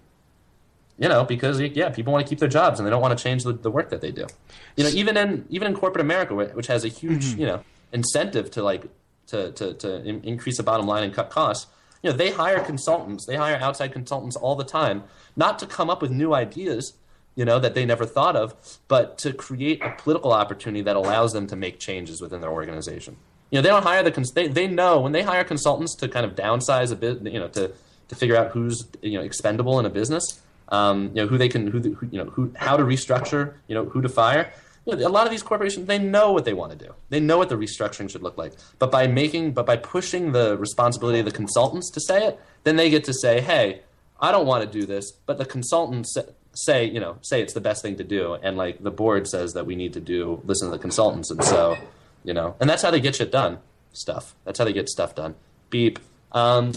[0.98, 3.22] you know because yeah people want to keep their jobs and they don't want to
[3.22, 4.28] change the, the work that they do.
[4.76, 7.42] You know even in even in corporate america which has a huge mm-hmm.
[7.42, 8.86] you know incentive to like
[9.28, 11.68] to to, to in, increase the bottom line and cut costs
[12.02, 15.04] you know they hire consultants they hire outside consultants all the time
[15.36, 16.94] not to come up with new ideas
[17.36, 18.56] you know that they never thought of
[18.88, 23.18] but to create a political opportunity that allows them to make changes within their organization.
[23.52, 26.08] You know they don't hire the cons- they, they know when they hire consultants to
[26.08, 27.72] kind of downsize a bit you know to
[28.08, 31.50] to figure out who's you know expendable in a business um, you know who they
[31.50, 34.52] can who, who you know who how to restructure you know who to fire.
[34.86, 36.94] You know, a lot of these corporations they know what they want to do.
[37.10, 38.54] They know what the restructuring should look like.
[38.80, 42.76] But by making but by pushing the responsibility of the consultants to say it then
[42.76, 43.82] they get to say hey
[44.24, 46.18] i don't want to do this but the consultants
[46.54, 49.54] say you know say it's the best thing to do and like the board says
[49.54, 51.76] that we need to do listen to the consultants and so
[52.24, 53.60] you know and that's how they get shit done
[53.94, 54.36] stuff.
[54.44, 55.36] That's how they get stuff done.
[55.70, 56.00] Beep.
[56.32, 56.74] Um,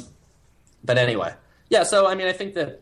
[0.85, 1.35] but anyway.
[1.69, 2.81] Yeah so i mean i think that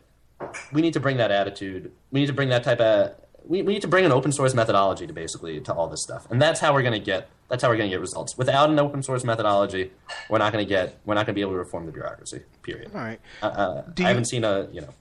[0.72, 3.72] we need to bring that attitude we need to bring that type of we, we
[3.74, 6.60] need to bring an open source methodology to basically to all this stuff and that's
[6.60, 9.02] how we're going to get that's how we're going to get results without an open
[9.02, 9.90] source methodology
[10.30, 12.40] we're not going to get we're not going to be able to reform the bureaucracy
[12.62, 13.20] period All right.
[13.42, 14.94] uh, uh, Do i haven't seen a you know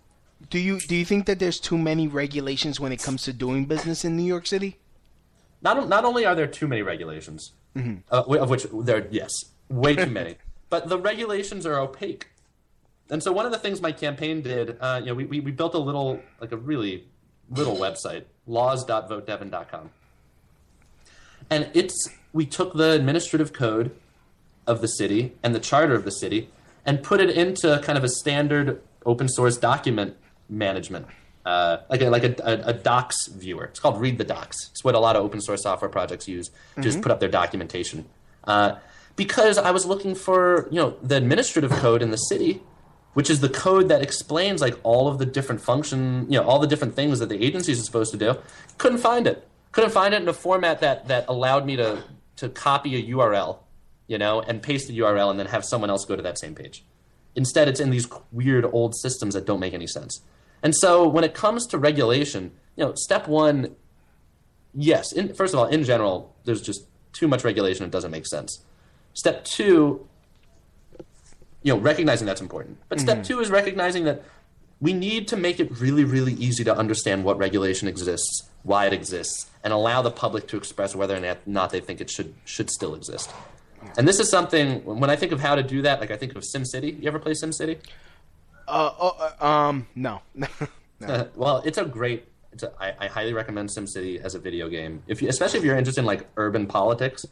[0.50, 3.66] Do you do you think that there's too many regulations when it comes to doing
[3.66, 4.72] business in New York City?
[5.62, 8.04] not not only are there too many regulations, Mhm.
[8.12, 9.32] uh, of which there yes,
[9.70, 10.36] way too many,
[10.70, 12.28] but the regulations are opaque.
[13.10, 15.52] And so one of the things my campaign did, uh, you know, we, we, we
[15.52, 17.08] built a little, like a really
[17.54, 19.90] little website, laws.votedevin.com.
[21.50, 23.92] And it's, we took the administrative code
[24.66, 26.50] of the city and the charter of the city
[26.86, 30.16] and put it into kind of a standard open source document
[30.50, 31.06] management,
[31.46, 33.66] uh, like a, like a, a, a docs viewer.
[33.66, 34.70] It's called Read the Docs.
[34.72, 37.04] It's what a lot of open source software projects use to just Mhm.
[37.04, 38.06] put up their documentation.
[38.46, 38.76] Uh,
[39.16, 42.62] because I was looking for, you know, the administrative code in the city,
[43.14, 46.60] which is the code that explains like all of the different function, you know, all
[46.60, 48.36] the different things that the agencies are supposed to do.
[48.78, 49.48] Couldn't find it.
[49.72, 52.04] Couldn't find it in a format that that allowed me to
[52.38, 53.60] to copy a URL,
[54.08, 56.56] you know, and paste the URL and then have someone else go to that same
[56.56, 56.84] page.
[57.36, 60.22] Instead, it's in these weird old systems that don't make any sense.
[60.62, 63.76] And so when it comes to regulation, you know, step one,
[64.74, 67.86] yes, in, first of all, in general, there's just too much regulation.
[67.86, 68.64] It doesn't make sense.
[69.14, 70.08] Step two,
[71.64, 72.78] you know, recognizing that's important.
[72.90, 73.26] But step Mhm.
[73.26, 74.24] two is recognizing that
[74.82, 78.94] we need to make it really, really easy to understand what regulation exists, why it
[78.94, 82.34] exists, and allow the public to express whether or not- not they think it should
[82.44, 83.30] should still exist.
[83.98, 86.36] And this is something when I think of how to do that, like I think
[86.36, 87.02] of SimCity.
[87.02, 87.78] You ever play SimCity?
[88.68, 90.22] Uh, oh, uh um, no.
[90.36, 90.48] no.
[91.36, 92.28] well, it's a great.
[92.52, 95.04] It's a, I, I highly recommend SimCity as a video game.
[95.08, 97.26] If you, especially if you're interested in like urban politics.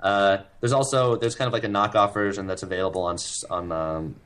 [0.00, 3.16] Uh, there's also there's kind of like a knockoff version that's available on
[3.50, 4.16] on um,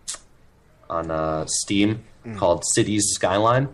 [0.90, 2.36] on uh, Steam mm.
[2.36, 3.68] called Cities Skyline,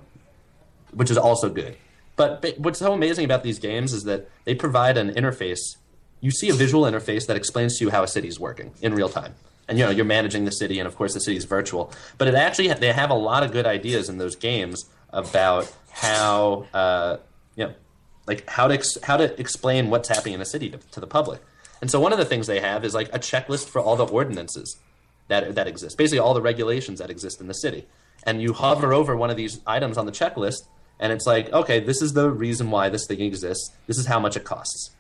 [0.93, 1.77] which is also good.
[2.17, 5.61] But, but what's so amazing about these games is that they provide an interface.
[6.21, 8.93] You see a visual interface that explains to you how a city is working in
[8.93, 9.35] real time
[9.69, 11.93] and you know you're managing the city, and of course the city is virtual.
[12.17, 16.67] But it actually they have a lot of good ideas in those games about how
[16.75, 17.19] uh,
[17.55, 17.75] you know
[18.27, 21.07] like how to ex- how to explain what's happening in a city to, to the
[21.07, 21.41] public.
[21.81, 24.07] And so one of the things they have is like a checklist for all the
[24.07, 24.77] ordinances
[25.29, 27.87] that that exist, basically all the regulations that exist in the city.
[28.25, 30.63] And you hover over one of these items on the checklist,
[30.99, 33.71] and it's like, okay, this is the reason why this thing exists.
[33.87, 34.91] This is how much it costs.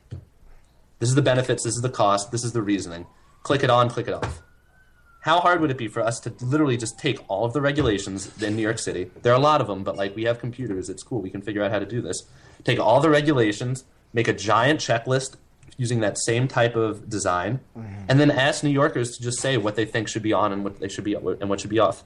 [1.00, 1.64] This is the benefits.
[1.64, 2.30] This is the cost.
[2.30, 3.06] This is the reasoning.
[3.42, 3.88] Click it on.
[3.88, 4.42] Click it off.
[5.22, 8.40] How hard would it be for us to literally just take all of the regulations
[8.40, 9.10] in New York City?
[9.22, 11.20] There are a lot of them, but like we have computers, it's cool.
[11.20, 12.22] We can figure out how to do this.
[12.64, 15.36] Take all the regulations, make a giant checklist
[15.78, 18.04] using that same type of design, mm-hmm.
[18.08, 20.62] and then ask New Yorkers to just say what they think should be on and
[20.64, 22.04] what they should be and what should be off.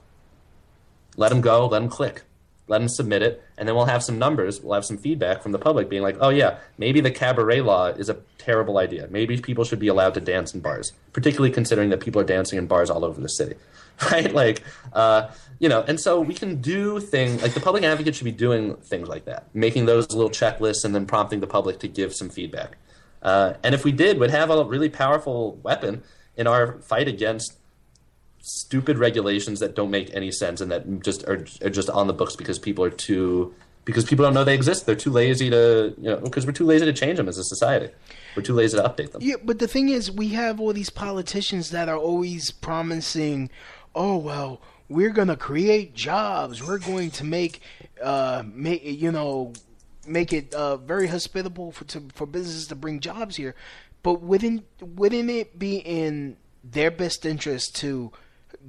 [1.17, 1.67] Let them go.
[1.67, 2.23] Let them click
[2.67, 4.61] let them submit it, and then we'll have some numbers.
[4.61, 7.87] We'll have some feedback from the public being like, oh, yeah, maybe the cabaret law
[7.87, 9.07] is a terrible idea.
[9.09, 12.57] Maybe people should be allowed to dance in bars, particularly considering that people are dancing
[12.57, 13.55] in bars all over the city,
[14.11, 14.33] right?
[14.33, 14.63] Like,
[14.93, 18.31] uh, you know, and so we can do things like the public advocate should be
[18.31, 22.15] doing things like that, making those little checklists and then prompting the public to give
[22.15, 22.77] some feedback.
[23.23, 26.03] Uh, and if we did, we'd have a really powerful weapon
[26.35, 27.57] in our fight against
[28.39, 32.13] stupid regulations that don't make any sense and that just are, are just on the
[32.13, 33.53] books because people are too
[33.85, 34.85] because people don't know they exist.
[34.85, 37.43] They're too lazy to you know because we're too lazy to change them as a
[37.43, 37.93] society.
[38.35, 39.21] We're too lazy to update them.
[39.21, 43.49] Yeah, but the thing is, we have all these politicians that are always promising,
[43.95, 46.65] "Oh well, we're gonna create jobs.
[46.65, 47.61] We're going to make,
[48.01, 49.53] uh, make you know."
[50.05, 53.55] Make it uh, very hospitable for to, for businesses to bring jobs here,
[54.01, 58.11] but wouldn't wouldn't it be in their best interest to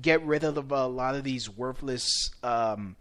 [0.01, 2.97] get rid of a lot of these worthless, um,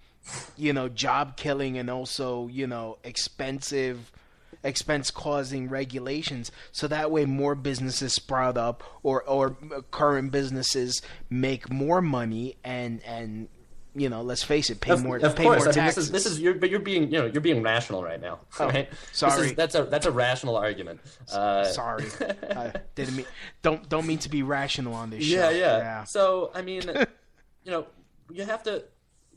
[0.57, 4.11] you know, job killing and also you know expensive
[4.63, 6.51] expense causing regulations?
[6.71, 9.55] So that way more businesses sprout up or or
[9.91, 13.47] current businesses make more money and and
[13.95, 15.59] you know, let's face it, pay of, more, of pay course.
[15.59, 16.09] more I mean, taxes.
[16.09, 18.39] this is this is you're, but you're being you know you're being rational right now.
[18.59, 18.89] Oh, right?
[19.11, 20.99] sorry, is, that's a that's a rational argument.
[21.31, 22.05] Uh, sorry,
[22.49, 23.25] I didn't mean
[23.61, 25.55] don't don't mean to be rational on this yeah, show.
[25.55, 26.03] Yeah, yeah.
[26.05, 26.83] So I mean,
[27.63, 27.87] you know,
[28.31, 28.85] you have to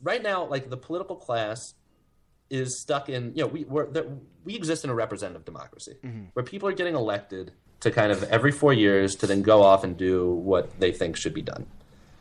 [0.01, 1.75] right now like the political class
[2.49, 3.87] is stuck in you know we we're,
[4.43, 6.25] we exist in a representative democracy mm-hmm.
[6.33, 7.51] where people are getting elected
[7.81, 11.15] to kind of every four years to then go off and do what they think
[11.15, 11.65] should be done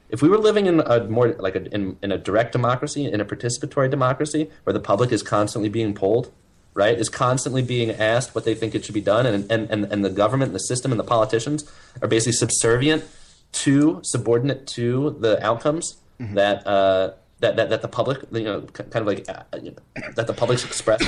[0.08, 3.20] if we were living in a more like a, in, in a direct democracy, in
[3.20, 6.32] a participatory democracy, where the public is constantly being polled,
[6.74, 9.84] right, is constantly being asked what they think it should be done, and, and, and,
[9.92, 11.70] and the government, and the system, and the politicians
[12.02, 13.04] are basically subservient
[13.52, 16.34] to, subordinate to the outcomes mm-hmm.
[16.34, 20.08] that, uh, that, that, that the public, you know, kind of like, uh, you know,
[20.14, 21.02] that the public's express,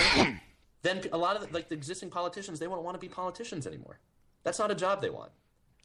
[0.82, 3.66] then a lot of the, like the existing politicians, they won't want to be politicians
[3.66, 3.98] anymore.
[4.44, 5.32] That's not a job they want.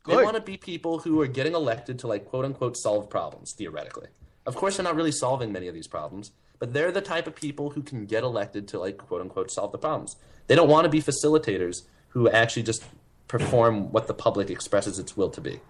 [0.03, 0.17] Good.
[0.17, 3.53] They want to be people who are getting elected to like quote unquote solve problems
[3.53, 4.07] theoretically.
[4.45, 7.35] Of course, they're not really solving many of these problems, but they're the type of
[7.35, 10.17] people who can get elected to like quote unquote solve the problems.
[10.47, 12.83] They don't want to be facilitators who actually just
[13.29, 15.61] perform what the public expresses its will to be.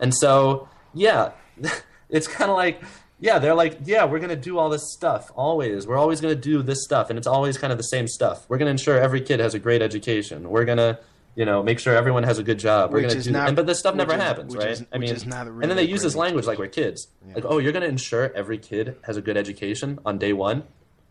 [0.00, 1.32] And so, yeah,
[2.08, 2.82] it's kind of like
[3.22, 5.86] yeah, they're like, yeah, we're going to do all this stuff always.
[5.86, 8.44] We're always going to do this stuff and it's always kind of the same stuff.
[8.48, 10.50] We're going to ensure every kid has a great education.
[10.50, 10.98] We're going to
[11.34, 12.92] you know, make sure everyone has a good job.
[12.92, 14.68] We're gonna do, not, and, but this stuff never is, happens, right?
[14.68, 17.34] Is, I mean, really and then they use this language like we're kids, yeah.
[17.34, 20.64] like, oh, you're gonna ensure every kid has a good education on day one.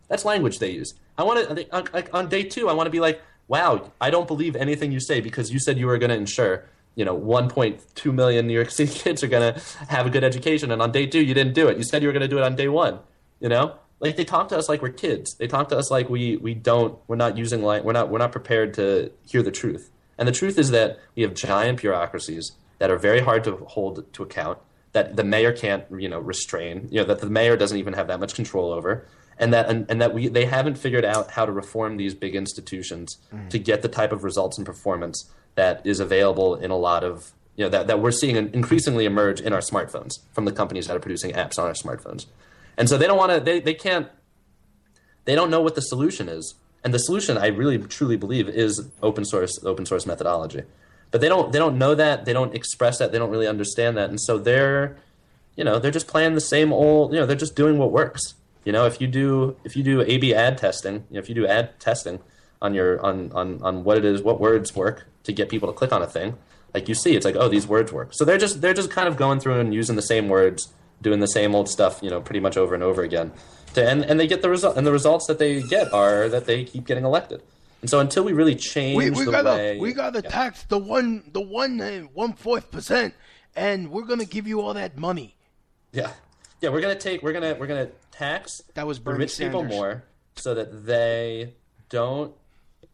[0.10, 0.94] That's language they use.
[1.18, 2.70] I want to on, on day two.
[2.70, 5.78] I want to be like, wow, I don't believe anything you say because you said
[5.78, 6.66] you were gonna ensure.
[6.94, 10.82] You know, 1.2 million New York City kids are gonna have a good education, and
[10.82, 11.78] on day two, you didn't do it.
[11.78, 13.00] You said you were gonna do it on day one.
[13.40, 15.36] You know, like they talk to us like we're kids.
[15.36, 17.00] They talk to us like we we don't.
[17.08, 19.90] We're not using like we're not we're not prepared to hear the truth.
[20.18, 24.12] And the truth is that we have giant bureaucracies that are very hard to hold
[24.14, 24.58] to account,
[24.94, 28.08] that the mayor can't, you know, restrain, you know, that the mayor doesn't even have
[28.08, 29.06] that much control over,
[29.38, 32.36] and that and, and that we they haven't figured out how to reform these big
[32.36, 33.50] institutions mm.
[33.50, 37.34] to get the type of results and performance that is available in a lot of
[37.56, 40.96] you know that, that we're seeing increasingly emerge in our smartphones from the companies that
[40.96, 42.26] are producing apps on our smartphones.
[42.78, 44.08] And so they don't want to they, they can't
[45.26, 48.90] they don't know what the solution is and the solution, I really truly believe, is
[49.04, 50.64] open source open source methodology.
[51.12, 53.98] but they don't they don't know that they don't express that they don't really understand
[53.98, 54.10] that.
[54.10, 54.98] And so they're
[55.56, 58.34] you know they're just playing the same old you know they're just doing what works.
[58.66, 61.36] You know if you do if you do ab ad testing you know, if you
[61.36, 62.20] do ad testing
[62.62, 65.74] on your on on on what it is what words work to get people to
[65.74, 66.38] click on a thing
[66.74, 68.10] like you see it's like oh these words work.
[68.14, 71.20] So they're just they're just kind of going through and using the same words doing
[71.20, 73.32] the same old stuff you know pretty much over and over again
[73.74, 76.46] to, and and they get the result and the results that they get are that
[76.46, 77.42] they keep getting elected
[77.82, 80.30] and so until we really change we, we the gotta way, we gotta yeah.
[80.30, 83.16] tax the one the one uh, one fourth percent,
[83.56, 85.36] and we're gonna give you all that money.
[85.92, 86.12] Yeah,
[86.62, 90.04] yeah, we're gonna take we're gonna we're gonna tax That was Bernie rich people more
[90.36, 91.56] so that they
[91.90, 92.34] don't.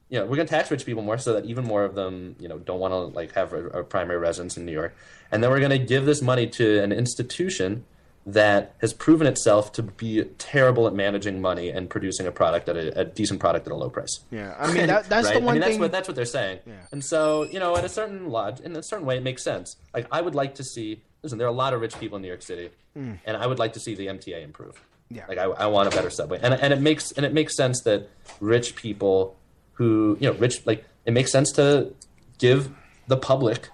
[0.09, 2.47] You know, we're gonna tax rich people more so that even more of them, you
[2.47, 4.95] know, don't want to like have a, a primary residence in New York,
[5.31, 7.83] and then we're gonna give this money to an institution
[8.27, 12.75] that has proven itself to be terrible at managing money and producing a product at
[12.75, 14.19] a, a decent product at a low price.
[14.29, 15.35] Yeah, I mean that, that's right?
[15.35, 15.69] the one I mean, thing.
[15.71, 16.59] That's what that's what they're saying.
[16.65, 16.73] Yeah.
[16.91, 19.77] And so, you know, at a certain log, in a certain way, it makes sense.
[19.93, 21.01] Like, I would like to see.
[21.23, 23.13] Listen, there are a lot of rich people in New York City, hmm.
[23.25, 24.83] and I would like to see the MTA improve.
[25.09, 25.25] Yeah.
[25.27, 27.81] Like, I, I want a better subway, and and it makes and it makes sense
[27.83, 28.09] that
[28.41, 29.37] rich people
[29.73, 31.93] who you know rich like it makes sense to
[32.39, 32.71] give
[33.07, 33.69] the public,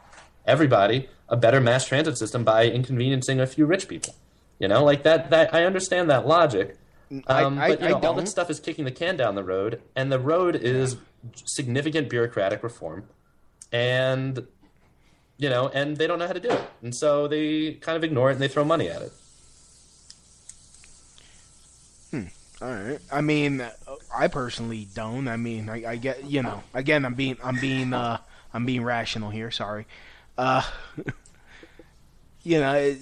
[0.45, 4.13] everybody, a better mass transit system by inconveniencing a few rich people.
[4.63, 5.29] You know, like that.
[5.31, 6.77] That I understand that logic.
[7.27, 9.35] I- Um, I- but you I know, all that stuff is kicking the can down
[9.35, 10.95] the road, and the road is
[11.43, 13.03] significant bureaucratic reform,
[13.73, 14.47] and
[15.37, 18.05] you know, and they don't know how to do it, and so they kind of
[18.05, 19.11] ignore it and they throw money at it.
[22.11, 22.23] Hmm.
[22.61, 22.99] All right.
[23.11, 23.65] I mean,
[24.15, 25.27] I personally don't.
[25.27, 26.63] I mean, I, I get you know.
[26.73, 28.19] Again, I'm being I'm being uh
[28.53, 29.51] I'm being rational here.
[29.51, 29.85] Sorry.
[30.37, 30.61] Uh,
[32.43, 32.97] you know, it,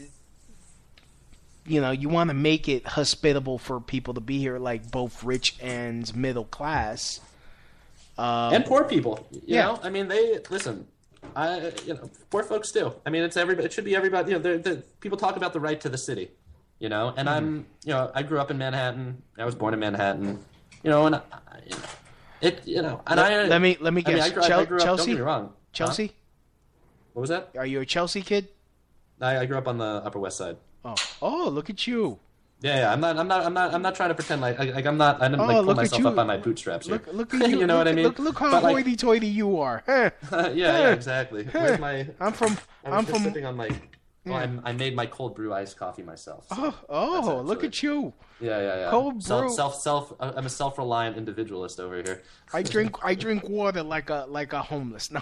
[1.66, 5.24] you know, you want to make it hospitable for people to be here, like both
[5.24, 7.20] rich and middle class.
[8.18, 9.28] Um, and poor people.
[9.32, 9.64] You yeah.
[9.64, 10.88] know, I mean, they listen.
[11.36, 12.94] I, you know, poor folks too.
[13.06, 13.66] I mean, it's everybody.
[13.66, 14.32] It should be everybody.
[14.32, 16.32] You know, the, people talk about the right to the city.
[16.80, 19.22] You know, and I'm, you know, I grew up in Manhattan.
[19.38, 20.44] I was born in Manhattan.
[20.84, 21.22] You know, and I,
[21.64, 21.82] you know,
[22.42, 24.20] it, you know, and let, I let me let me I mean.
[24.20, 25.06] I grew, I grew up, Chelsea.
[25.06, 25.44] Don't get me wrong.
[25.44, 25.52] Huh?
[25.74, 26.12] Chelsea.
[27.14, 27.52] What was that?
[27.56, 28.48] Are you a Chelsea kid?
[29.22, 30.58] I, I grew up on the Upper West Side.
[30.84, 32.20] Oh, oh, look at you.
[32.62, 32.92] Yeah, yeah.
[32.94, 33.18] I'm not.
[33.18, 33.44] I'm not.
[33.46, 33.74] I'm not.
[33.74, 34.58] I'm not trying to pretend like.
[34.60, 35.22] Like I'm not.
[35.22, 36.94] I didn't Oh, like pull myself up by my bootstraps here.
[36.96, 37.60] Look, look at you.
[37.62, 38.06] you know look, what I mean?
[38.06, 39.84] Look, look how like- hoity-toity you are.
[39.88, 40.12] Yeah,
[40.54, 41.44] yeah, exactly.
[41.46, 42.08] Where's my?
[42.20, 42.58] I'm from.
[42.86, 43.24] I just from.
[43.24, 43.70] sipping on my.
[44.24, 46.46] Well, I'm, I made my cold brew iced coffee myself.
[46.50, 46.56] so
[46.88, 48.14] Oh, oh, look at you.
[48.40, 48.90] Yeah, yeah, yeah.
[48.92, 49.56] Cold self, brew.
[49.56, 50.14] self, self.
[50.20, 52.22] uh, I'm a self-reliant individualist over here.
[52.54, 55.10] I drink I drink water like a like a homeless.
[55.10, 55.22] No,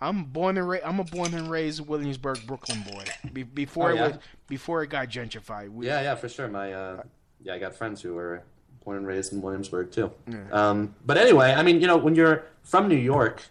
[0.00, 3.04] I'm born and ra- I'm a born and raised Williamsburg, Brooklyn boy.
[3.32, 5.70] Be- before Oh, it was, before it got gentrified.
[5.70, 6.48] We, Yeah, yeah, for sure.
[6.48, 7.02] My, uh,
[7.42, 8.42] yeah, I got friends who were
[8.84, 10.10] born and raised in Williamsburg too.
[10.52, 13.42] Um, but anyway, I mean, you know, when you're from New York,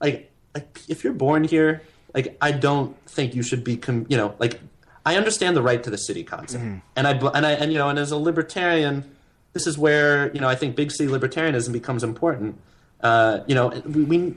[0.00, 1.82] like, like if you're born here,
[2.14, 4.60] like, I don't think you should be, com- you know, like,
[5.06, 6.62] I understand the right to the city concept,
[6.94, 9.10] and I, and I, and you know, and as a libertarian,
[9.54, 12.60] this is where you know I think big city libertarianism becomes important.
[13.00, 14.34] Uh, you know, we, we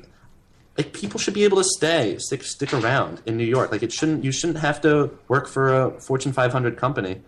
[0.77, 3.71] like people should be able to stay, stick stick around in New York.
[3.71, 7.21] Like it shouldn't you shouldn't have to work for a Fortune 500 company,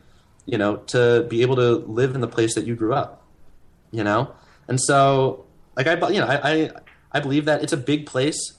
[0.45, 3.23] you know, to be able to live in the place that you grew up.
[3.91, 4.33] You know,
[4.67, 5.45] and so
[5.77, 6.69] like I you know I I,
[7.11, 8.53] I believe that it's a big place.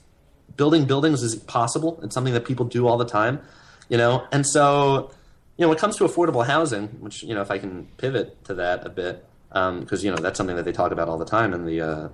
[0.55, 1.99] Building buildings is possible.
[2.01, 3.41] It's something that people do all the time.
[3.89, 5.11] You know, and so
[5.57, 8.43] you know when it comes to affordable housing, which you know if I can pivot
[8.45, 11.25] to that a bit, because you know that's something that they talk about all the
[11.25, 12.09] time in the uh,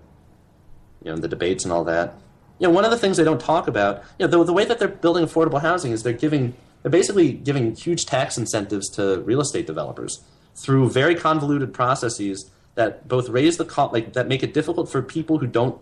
[1.04, 2.16] you know the debates and all that.
[2.64, 4.64] You know, one of the things they don't talk about, you know, the, the way
[4.64, 9.20] that they're building affordable housing is they're giving, they're basically giving huge tax incentives to
[9.24, 10.24] real estate developers
[10.56, 15.02] through very convoluted processes that both raise the cost, like that make it difficult for
[15.02, 15.78] people who don't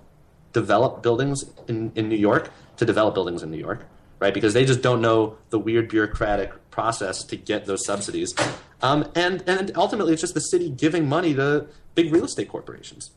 [0.54, 3.86] develop buildings in, in New York to develop buildings in New York,
[4.18, 4.34] right?
[4.34, 8.34] Because they just don't know the weird bureaucratic process to get those subsidies.
[8.82, 13.12] Um, and, and ultimately, it's just the city giving money to big real estate corporations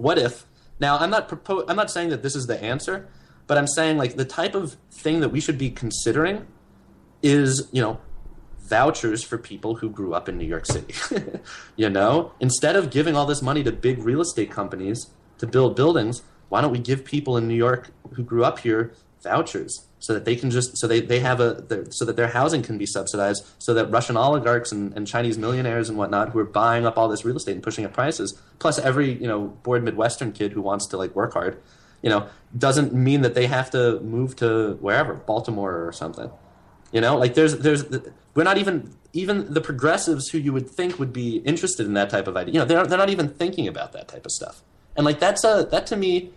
[0.00, 0.46] what if
[0.80, 3.08] now i'm not propo- i'm not saying that this is the answer
[3.46, 6.46] but i'm saying like the type of thing that we should be considering
[7.22, 8.00] is you know
[8.58, 10.94] vouchers for people who grew up in new york city
[11.76, 12.32] you know?
[12.38, 16.60] Instead of giving all this money to big real estate companies to build buildings why
[16.60, 18.92] don't we give people in new york who grew up here
[19.22, 22.62] vouchers so that they can just so they, they have a so that their housing
[22.62, 26.44] can be subsidized so that russian oligarchs and, and chinese millionaires and whatnot who are
[26.44, 29.84] buying up all this real estate and pushing up prices plus every you know bored
[29.84, 31.60] midwestern kid who wants to like work hard
[32.02, 36.30] you know doesn't mean that they have to move to wherever baltimore or something.
[36.92, 37.84] You know like there's there's
[38.34, 42.10] we're not even even the progressives who you would think would be interested in that
[42.10, 44.62] type of idea you know they're, they're not even thinking about that type of stuff.
[44.96, 46.32] And like that's a that to me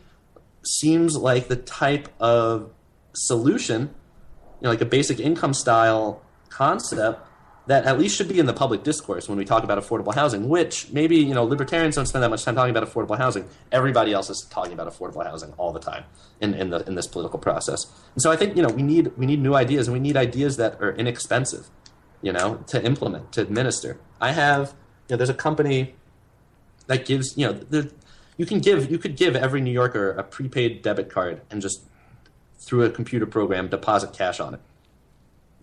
[0.65, 2.71] seems like the type of
[3.13, 7.27] solution, you know, like a basic income style concept
[7.65, 10.49] that at least should be in the public discourse when we talk about affordable housing,
[10.49, 13.47] which maybe, you know, libertarians don't spend that much time talking about affordable housing.
[13.71, 16.03] Everybody else is talking about affordable housing all the time
[16.41, 17.85] in, in, the, in this political process.
[18.15, 20.17] And so I think, you know, we need, we need new ideas and we need
[20.17, 21.69] ideas that are inexpensive,
[22.21, 23.97] you know, to implement, to administer.
[24.19, 24.73] I have,
[25.07, 25.95] you know, there's a company
[26.87, 27.85] that gives, you know, there,
[28.37, 31.83] you can give, you could give every New Yorker a prepaid debit card and just
[32.59, 34.59] through a computer program deposit cash on it.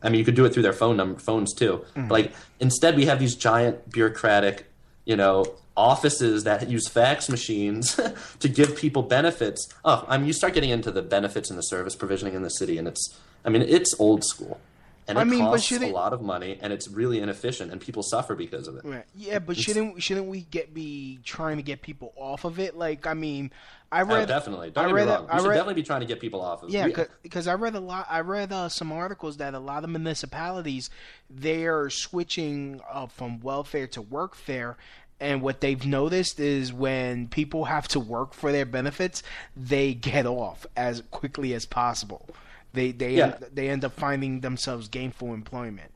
[0.02, 1.84] I mean, you could do it through their phone number, phones too.
[1.94, 4.66] But like instead, we have these giant bureaucratic,
[5.04, 5.44] you know,
[5.76, 7.98] offices that use fax machines
[8.40, 9.68] to give people benefits.
[9.84, 12.50] Oh, I mean, you start getting into the benefits and the service provisioning in the
[12.50, 14.60] city, and it's, I mean, it's old school,
[15.08, 18.02] and it I mean, costs a lot of money, and it's really inefficient, and people
[18.02, 18.84] suffer because of it.
[18.84, 19.04] Right.
[19.14, 22.76] Yeah, but shouldn't shouldn't we get be trying to get people off of it?
[22.76, 23.50] Like, I mean,
[23.90, 24.70] I Oh, read definitely.
[24.70, 25.24] Don't I get read me wrong.
[25.24, 26.72] We I should read- definitely be trying to get people off of it.
[26.72, 26.88] Yeah,
[27.22, 28.06] because I read a lot.
[28.08, 30.90] I read uh, some articles that a lot of municipalities
[31.28, 34.76] they are switching uh, from welfare to workfare,
[35.18, 39.22] and what they've noticed is when people have to work for their benefits,
[39.56, 42.28] they get off as quickly as possible.
[42.72, 43.24] They they Yeah.
[43.26, 45.90] end, they end up finding themselves gainful employment.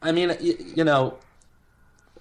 [0.00, 1.18] I mean, you, you know,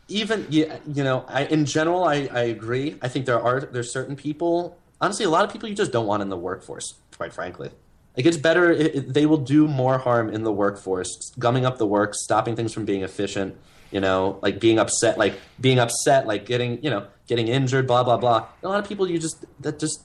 [0.08, 2.98] even yeah, you know, I, in general, I, I agree.
[3.02, 4.78] I think there are there's certain people.
[5.00, 6.96] Honestly, a lot of people you just don't want in the workforce.
[7.18, 7.70] Quite frankly,
[8.18, 8.72] like it's better.
[8.72, 12.56] It, it- they will do more harm in the workforce, gumming up the work, stopping
[12.56, 13.56] things from being efficient.
[13.92, 18.04] You know, like being upset, like being upset, like getting you know getting injured, blah
[18.04, 18.48] blah blah.
[18.64, 20.04] A lot of people you just that just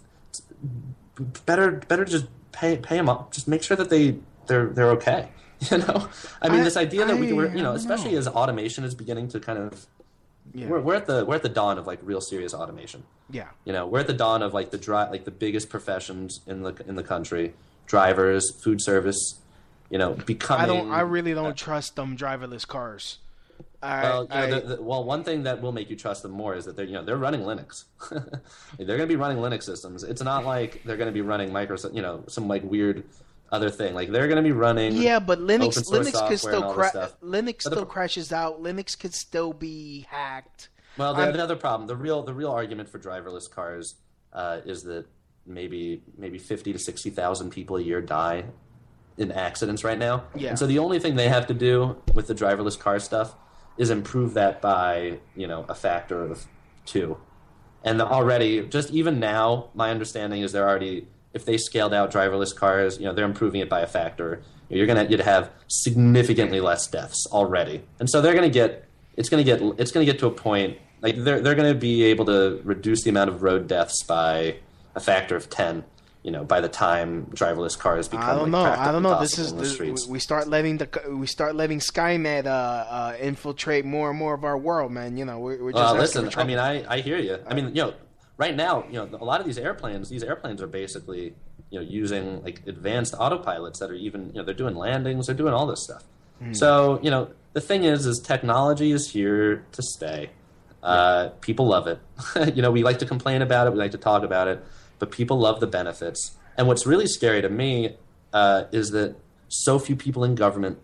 [1.47, 2.27] better better just
[2.57, 3.33] pay pay them up.
[3.33, 4.17] Just make sure that they
[4.49, 5.29] they're they're okay.
[5.71, 6.09] You know,
[6.43, 8.19] I mean, I- this idea that we I- we're, you know, especially know.
[8.19, 9.87] as automation is beginning to kind of
[10.53, 10.69] Yeah.
[10.69, 13.05] we're, we're at the we're at the dawn of like real serious automation.
[13.31, 13.49] Yeah.
[13.65, 16.63] You know, we're at the dawn of like the dri- like the biggest professions in
[16.63, 17.55] the in the country,
[17.87, 19.41] drivers, food service.
[19.89, 20.65] You know, becoming.
[20.65, 20.91] I don't.
[20.91, 23.19] I really don't trust them driverless cars.
[23.83, 26.64] Well, know, the, the, well, one thing that will make you trust them more is
[26.64, 27.85] that they're you know they're running Linux.
[28.11, 30.03] they're going to be running Linux systems.
[30.03, 33.05] It's not like they're going to be running Microsoft, you know, some like weird
[33.53, 33.95] other thing.
[33.95, 34.97] Like they're going to be running.
[34.97, 38.62] Yeah, but Linux Linux could still cra- Linux the still pro- crashes out.
[38.62, 40.68] Linux could still be hacked.
[40.97, 43.97] Well, the, I'm- the other problem, the real the real argument for driverless cars
[44.33, 45.07] uh, is that
[45.47, 48.45] maybe maybe fifty to sixty thousand people a year die
[49.18, 50.24] in accidents right now.
[50.35, 50.51] Yeah.
[50.51, 53.35] And so the only thing they have to do with the driverless car stuff
[53.79, 56.47] is improve that by you know a factor of
[56.85, 57.18] two.
[57.85, 62.57] And already, just even now, my understanding is they're already if they scaled out driverless
[62.57, 64.43] cars, you know, they're improving it by a factor.
[64.68, 69.45] You're gonna you'd have significantly less deaths already, and so they're gonna get it's gonna
[69.45, 73.05] get it's gonna get to a point like they're they're gonna be able to reduce
[73.05, 74.57] the amount of road deaths by
[74.95, 75.85] a factor of ten.
[76.27, 78.83] You know, by the time driverless cars become I don't like, know.
[78.83, 79.20] I don't know.
[79.20, 80.09] This is in the this, streets.
[80.09, 84.43] we start letting the we start letting Skynet uh, uh, infiltrate more and more of
[84.43, 85.16] our world, man.
[85.16, 86.41] You know, we're, we're just asking listen.
[86.41, 87.39] I mean, I, I hear you.
[87.47, 87.95] I mean, you know,
[88.39, 91.35] right now, you know, a lot of these airplanes, these airplanes are basically,
[91.70, 95.37] you know, using like advanced autopilots that are even, you know, they're doing landings, they're
[95.37, 96.03] doing all this stuff.
[96.41, 96.53] Hmm.
[96.53, 100.31] So, you know, the thing is, is technology is here to stay.
[100.83, 101.99] Uh, people love it.
[102.55, 104.64] you know, we like to complain about it, we like to talk about it,
[104.99, 106.37] but people love the benefits.
[106.57, 107.97] And what's really scary to me
[108.33, 109.17] uh, is that
[109.49, 110.79] so few people in government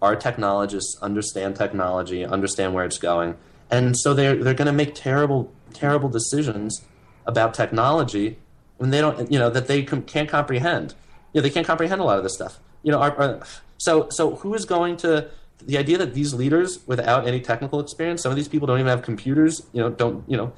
[0.00, 3.36] are technologists, understand technology, understand where it's going,
[3.70, 6.82] and so they're they're going to make terrible terrible decisions
[7.24, 8.36] about technology
[8.78, 10.94] when they don't you know that they com- can't comprehend.
[11.32, 12.58] You know, they can't comprehend a lot of this stuff.
[12.82, 13.40] You know,
[13.78, 15.30] so so who is going to
[15.64, 18.90] the idea that these leaders without any technical experience, some of these people don't even
[18.90, 19.62] have computers.
[19.72, 20.52] You know, don't you know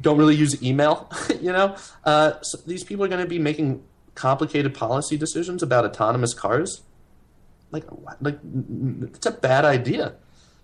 [0.00, 1.10] don't really use email.
[1.40, 3.82] you know, uh, so these people are going to be making
[4.14, 6.82] complicated policy decisions about autonomous cars.
[7.70, 7.84] Like,
[8.20, 8.38] like
[9.14, 10.14] it's a bad idea.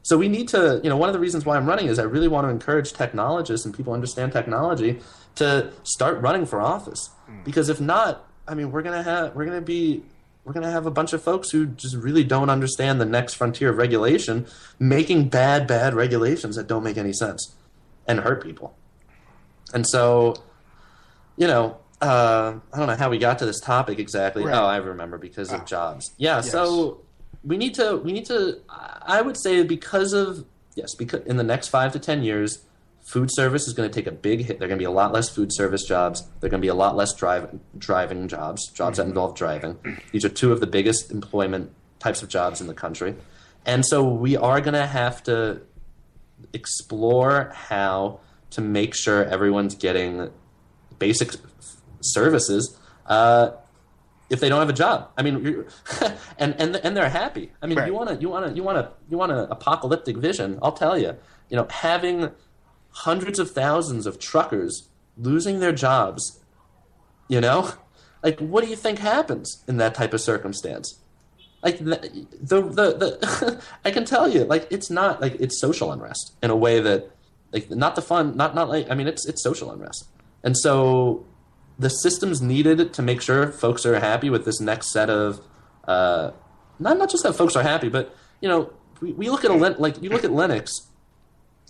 [0.02, 2.04] So we need to, you know, one of the reasons why I'm running is I
[2.04, 5.00] really want to encourage technologists and people understand technology
[5.34, 7.10] to start running for office.
[7.44, 10.02] Because if not, I mean, we're gonna have we're gonna be
[10.44, 13.68] we're gonna have a bunch of folks who just really don't understand the next frontier
[13.68, 14.46] of regulation,
[14.78, 17.54] making bad bad regulations that don't make any sense
[18.06, 18.78] and hurt people.
[19.72, 20.34] And so,
[21.36, 24.44] you know, uh, I don't know how we got to this topic exactly.
[24.44, 24.54] Right.
[24.54, 26.14] Oh, I remember because of jobs.
[26.16, 26.40] Yeah.
[26.40, 27.02] So
[27.44, 28.60] we need to we need to.
[28.68, 30.44] I would say because of
[30.74, 32.64] yes, because in the next five to ten years,
[33.04, 34.58] food service is going to take a big hit.
[34.58, 36.22] There are going to be a lot less food service jobs.
[36.40, 39.78] There are going to be a lot less drive, driving jobs, jobs that involve driving.
[40.12, 43.16] These are two of the biggest employment types of jobs in the country,
[43.66, 45.62] and so we are going to have to
[46.52, 48.20] explore how
[48.51, 50.30] to make sure everyone's getting
[50.99, 51.32] basic
[52.01, 53.51] services uh,
[54.30, 55.11] if they don't have a job.
[55.16, 55.64] I mean,
[56.38, 57.53] and and and they're happy.
[57.62, 57.86] I mean, Right.
[57.88, 60.59] you want to you want to you want to you want an apocalyptic vision.
[60.62, 61.16] I'll tell you.
[61.51, 62.30] You know, having
[62.90, 66.40] hundreds of thousands of truckers losing their jobs.
[67.28, 67.72] You know,
[68.22, 70.99] like what do you think happens in that type of circumstance?
[71.62, 75.90] Like the the the, the I can tell you, like it's not like it's social
[75.92, 77.11] unrest in a way that
[77.53, 80.09] like not the fun, not not like I mean it's it's social unrest,
[80.42, 81.26] and so
[81.78, 85.40] the systems needed to make sure folks are happy with this next set of
[85.86, 86.32] uh,
[86.78, 89.55] not not just that folks are happy, but you know we, we look at a
[89.55, 90.70] like you look at Linux.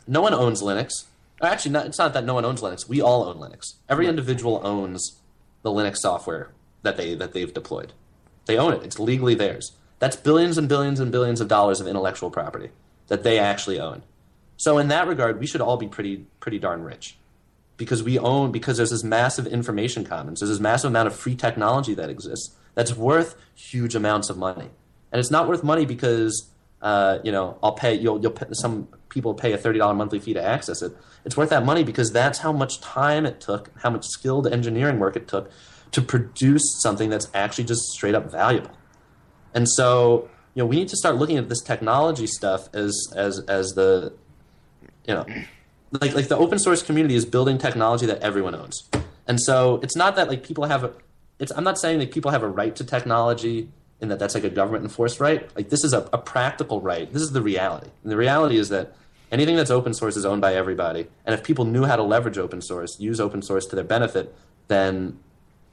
[0.06, 1.04] No one owns Linux.
[1.40, 2.88] Or Actually, not, it's not that no one owns Linux.
[2.88, 3.74] We all own Linux.
[3.88, 5.20] Every individual owns
[5.62, 6.50] the Linux software
[6.82, 7.92] that they that they've deployed.
[8.46, 8.82] They own it.
[8.82, 9.72] It's legally theirs.
[9.98, 12.70] That's billions and billions and billions of dollars of intellectual property
[13.08, 14.02] that they actually own.
[14.58, 17.16] So in that regard, we should all be pretty pretty darn rich
[17.78, 20.40] because we own because there's this massive information commons.
[20.40, 24.68] There's this massive amount of free technology that exists that's worth huge amounts of money,
[25.10, 26.50] and it's not worth money because
[26.82, 30.18] uh, you know I'll pay you'll you'll pay, some people pay a thirty dollar monthly
[30.18, 30.92] fee to access it.
[31.24, 34.98] It's worth that money because that's how much time it took, how much skilled engineering
[34.98, 35.50] work it took
[35.92, 38.70] to produce something that's actually just straight up valuable.
[39.54, 43.40] And so, you know, we need to start looking at this technology stuff as as
[43.48, 44.12] as the
[45.08, 45.26] you know,
[45.90, 48.88] like like the open source community is building technology that everyone owns.
[49.26, 50.92] And so, it's not that like people have a
[51.38, 54.44] it's I'm not saying that people have a right to technology and that that's like
[54.44, 55.48] a government enforced right.
[55.56, 57.12] Like this is a, a practical right.
[57.12, 57.88] This is the reality.
[58.02, 58.94] And the reality is that
[59.32, 61.06] anything that's open source is owned by everybody.
[61.24, 64.34] And if people knew how to leverage open source, use open source to their benefit,
[64.68, 65.18] then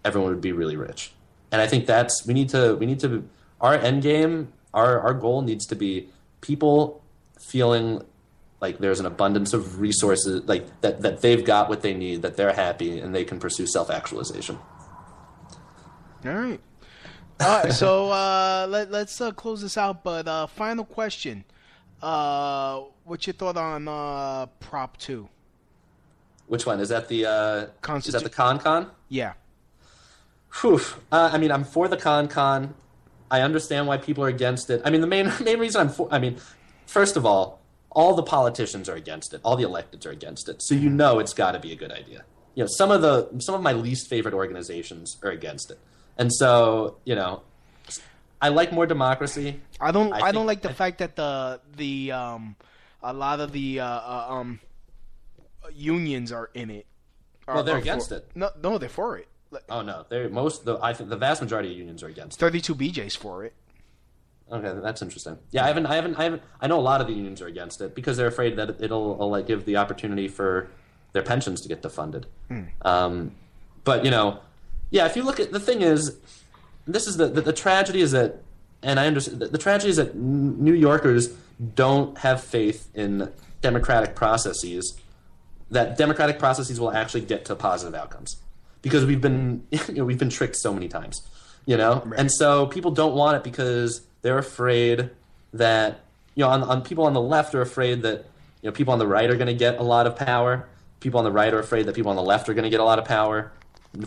[0.04, 1.12] everyone would be really rich.
[1.52, 3.28] And I think that's we need to we need to
[3.60, 6.10] our end game, our our goal needs to be
[6.42, 7.04] people
[7.40, 8.02] feeling
[8.66, 12.36] like there's an abundance of resources like that that they've got what they need, that
[12.36, 14.58] they're happy and they can pursue self-actualization.
[16.26, 16.60] All right.
[17.42, 17.72] All right.
[17.72, 20.04] So uh, let let's uh, close this out.
[20.04, 21.44] But uh, final question:
[22.02, 25.30] uh, What's your thought on uh, Prop Two?
[26.48, 26.80] Which one?
[26.80, 28.90] Is that the uh is that the Con Con?
[29.10, 29.34] Yeah.
[30.62, 30.82] Whew.
[31.12, 32.74] Uh, I mean, I'm for the Con Con.
[33.30, 34.82] I understand why people are against it.
[34.86, 36.08] I mean, the main main reason I'm for.
[36.12, 36.38] I mean,
[36.88, 37.60] first of all,
[37.96, 39.42] all the politicians are against it.
[39.44, 40.62] All the electeds are against it.
[40.62, 42.24] So you know it's got to be a good idea.
[42.54, 45.80] You know, some of the some of my least favorite organizations are against it,
[46.18, 47.42] and so you know,
[48.42, 49.60] I like more democracy.
[49.82, 50.14] I don't.
[50.14, 52.56] I, think- don't like the fact that the the um
[53.02, 54.60] a lot of the uh, uh, um
[55.74, 56.86] unions are in it.
[57.48, 58.30] Well, they're Are- are against for- it.
[58.36, 59.28] No, no, they're for it.
[59.52, 60.66] Like, Oh no, they're most.
[60.66, 62.38] The, I think the vast majority of unions are against.
[62.38, 62.40] it.
[62.40, 63.54] Thirty-two BJ's for it.
[64.52, 65.38] Okay, that's interesting.
[65.52, 66.44] Yeah, I haven't, I haven't, I haven't.
[66.62, 69.14] I know a lot of the unions are against it because they're afraid that it'll,
[69.16, 70.70] it'll like give the opportunity for
[71.14, 72.26] their pensions to get defunded.
[72.84, 73.32] Um,
[73.84, 74.40] but you know,
[74.92, 76.18] yeah, if you look at the thing is,
[76.86, 78.44] this is the the, the tragedy is that,
[78.84, 81.34] and I understand the, the tragedy is that New Yorkers
[81.74, 83.32] don't have faith in
[83.62, 85.00] democratic processes.
[85.72, 88.38] That democratic processes will actually get to positive outcomes
[88.84, 91.24] because we've been you know, we've been tricked so many times,
[91.66, 95.12] you know, and so people don't want it because they're afraid
[95.54, 96.00] that
[96.34, 98.26] you know on, on people on the left are afraid that
[98.64, 100.68] you know people on the right are going to get a lot of power.
[101.00, 102.80] People on the right are afraid that people on the left are going to get
[102.80, 103.52] a lot of power.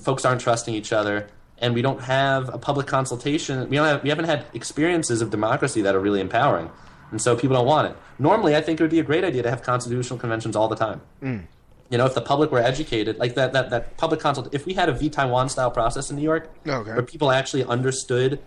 [0.01, 3.69] Folks aren't trusting each other, and we don't have a public consultation.
[3.71, 6.69] We don't have we haven't had experiences of democracy that are really empowering,
[7.13, 7.97] and so people don't want it.
[8.19, 10.75] Normally, I think it would be a great idea to have constitutional conventions all the
[10.77, 11.01] time.
[11.23, 11.45] Mm.
[11.91, 14.75] You know, if the public were educated, like that, that, that public consult, if we
[14.75, 16.91] had a vTaiwan style process in New York, Okay.
[16.93, 18.41] where people actually understood,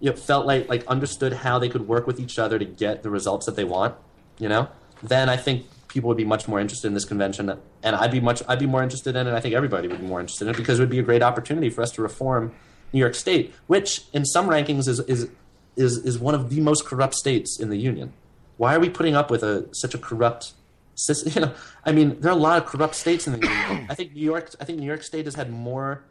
[0.00, 3.02] you know, felt like like understood how they could work with each other to get
[3.02, 3.94] the results that they want,
[4.38, 4.68] you know,
[5.02, 8.20] then I think people would be much more interested in this convention, and I'd be
[8.20, 9.32] much I'd be more interested in it.
[9.32, 11.22] I think everybody would be more interested in it because it would be a great
[11.22, 12.52] opportunity for us to reform
[12.92, 15.28] New York State, which in some rankings is is
[15.76, 18.12] is is one of the most corrupt states in the union.
[18.56, 20.52] Why are we putting up with a such a corrupt
[20.94, 21.32] system?
[21.34, 23.86] You know, I mean, there are a lot of corrupt states in the union.
[23.88, 24.54] I think New York.
[24.60, 26.04] I think New York State has had more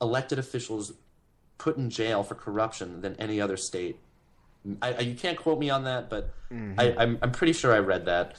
[0.00, 0.92] elected officials
[1.58, 3.98] put in jail for corruption than any other state.
[4.80, 6.32] I, I, you can't quote me on that, but
[6.78, 8.36] I, I'm, I'm pretty sure I read that.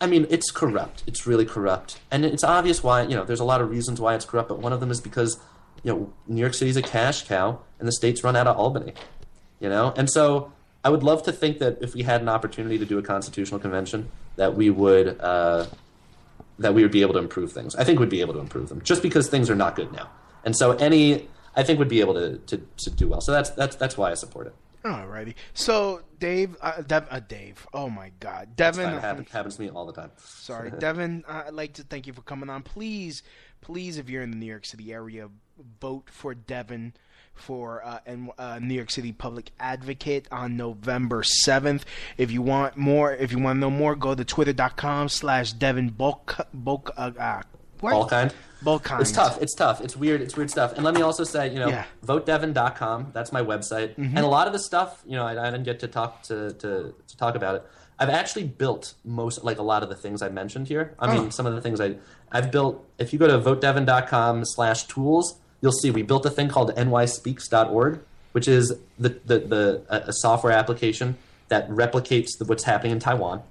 [0.00, 1.04] I mean, it's corrupt.
[1.06, 3.02] It's really corrupt, and it's obvious why.
[3.02, 5.00] You know, there's a lot of reasons why it's corrupt, but one of them is
[5.00, 5.38] because
[5.82, 8.94] you know New York City's a cash cow, and the state's run out of Albany.
[9.60, 10.52] You know, and so
[10.82, 13.60] I would love to think that if we had an opportunity to do a constitutional
[13.60, 15.66] convention, that we would uh,
[16.58, 17.76] that we would be able to improve things.
[17.76, 20.10] I think we'd be able to improve them just because things are not good now,
[20.44, 23.20] and so any I think would be able to, to, to do well.
[23.20, 24.54] So that's that's that's why I support it.
[24.84, 25.34] Alrighty.
[25.54, 27.66] So Dave, uh, Dev, uh, Dave.
[27.72, 28.92] Oh my God, Devin.
[28.92, 30.10] It happens, happens to me all the time.
[30.18, 31.24] Sorry, Devin.
[31.26, 32.62] I'd like to thank you for coming on.
[32.62, 33.22] Please
[33.64, 35.28] please, if you're in the New York City area,
[35.80, 36.92] vote for Devin
[37.32, 41.82] for uh, and uh, New York City Public Advocate on November 7th.
[42.16, 45.90] If you want more, if you want to know more, go to twitter.com slash Devin
[45.90, 47.42] Bulk, Bulk, uh, uh,
[47.80, 47.92] what?
[48.64, 48.82] Balkind.
[48.82, 49.00] Balkind.
[49.02, 49.40] It's tough.
[49.42, 49.80] It's tough.
[49.80, 50.20] It's weird.
[50.22, 50.72] It's weird stuff.
[50.74, 51.84] And let me also say, you know, Yeah.
[52.06, 53.10] votedevin.com.
[53.12, 53.94] That's my website.
[53.96, 54.16] Mhm.
[54.16, 56.52] And a lot of the stuff, you know, I, I didn't get to talk to,
[56.52, 57.62] to, to talk about it.
[57.98, 60.94] I've actually built most, like a lot of the things I mentioned here.
[60.98, 61.22] I Oh.
[61.22, 61.96] mean, some of the things I,
[62.32, 62.84] I've built.
[62.98, 68.00] If you go to votedevin.com slash tools, you'll see we built a thing called nyspeaks.org,
[68.32, 71.16] which is the, the, the a, a software application
[71.48, 73.42] that replicates the, what's happening in Taiwan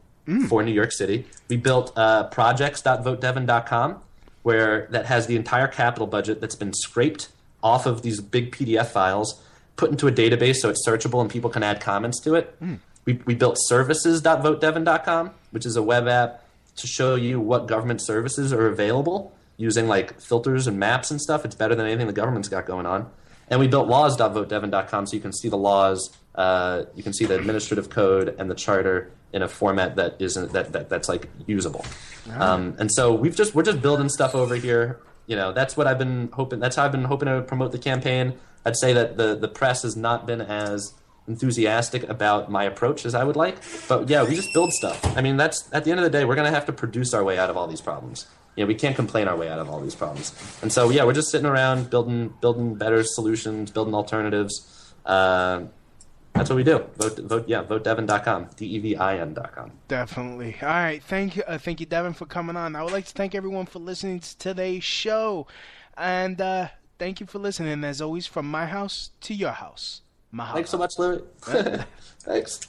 [0.49, 1.25] for New York City.
[1.49, 4.01] We built uh, projects.votedevin.com,
[4.43, 7.29] where that has the entire capital budget that's been scraped
[7.63, 9.41] off of these big PDF files,
[9.77, 12.55] put into a database so it's searchable and people can add comments to it.
[13.05, 16.43] We, we built services.votedevin.com, which is a web app
[16.75, 21.45] to show you what government services are available using like filters and maps and stuff.
[21.45, 23.09] It's better than anything the government's got going on.
[23.49, 27.35] And we built laws.votedevin.com so you can see the laws, uh, you can see the
[27.35, 31.83] administrative code and the charter in a format that isn't that, that that's like usable.
[32.31, 34.99] Um, and so we've just we're just building stuff over here.
[35.25, 36.59] You know, that's what I've been hoping.
[36.59, 38.33] That's how I've been hoping to promote the campaign.
[38.65, 40.93] I'd say that the the press has not been as
[41.27, 43.57] enthusiastic about my approach as I would like.
[43.87, 45.17] But yeah, we just build stuff.
[45.17, 47.23] I mean, that's at the end of the day, we're gonna have to produce our
[47.23, 48.27] way out of all these problems.
[48.55, 50.31] You know, we can't complain our way out of all these problems.
[50.61, 54.93] And so yeah, we're just sitting around building building better solutions, building alternatives.
[55.05, 55.63] Uh,
[56.33, 56.83] that's what we do.
[56.97, 59.71] Vote, vote, yeah, votedevin.com, D-E-V-I-N.com.
[59.87, 60.55] Definitely.
[60.61, 61.01] All right.
[61.03, 61.43] Thank you.
[61.43, 62.75] Uh, thank you, Devin, for coming on.
[62.75, 65.47] I would like to thank everyone for listening to today's show.
[65.95, 67.83] And uh, thank you for listening.
[67.83, 70.01] As always, from my house to your house.
[70.33, 70.53] Mahalo.
[70.53, 71.21] Thanks so much, Louis.
[72.21, 72.61] Thanks.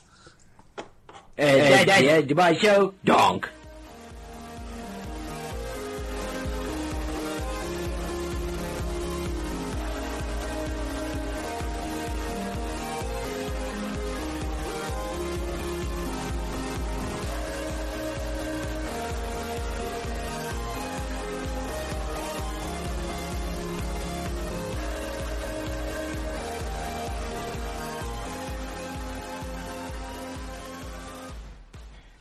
[1.36, 2.94] Hey, that's the end of my show.
[3.04, 3.48] Donk.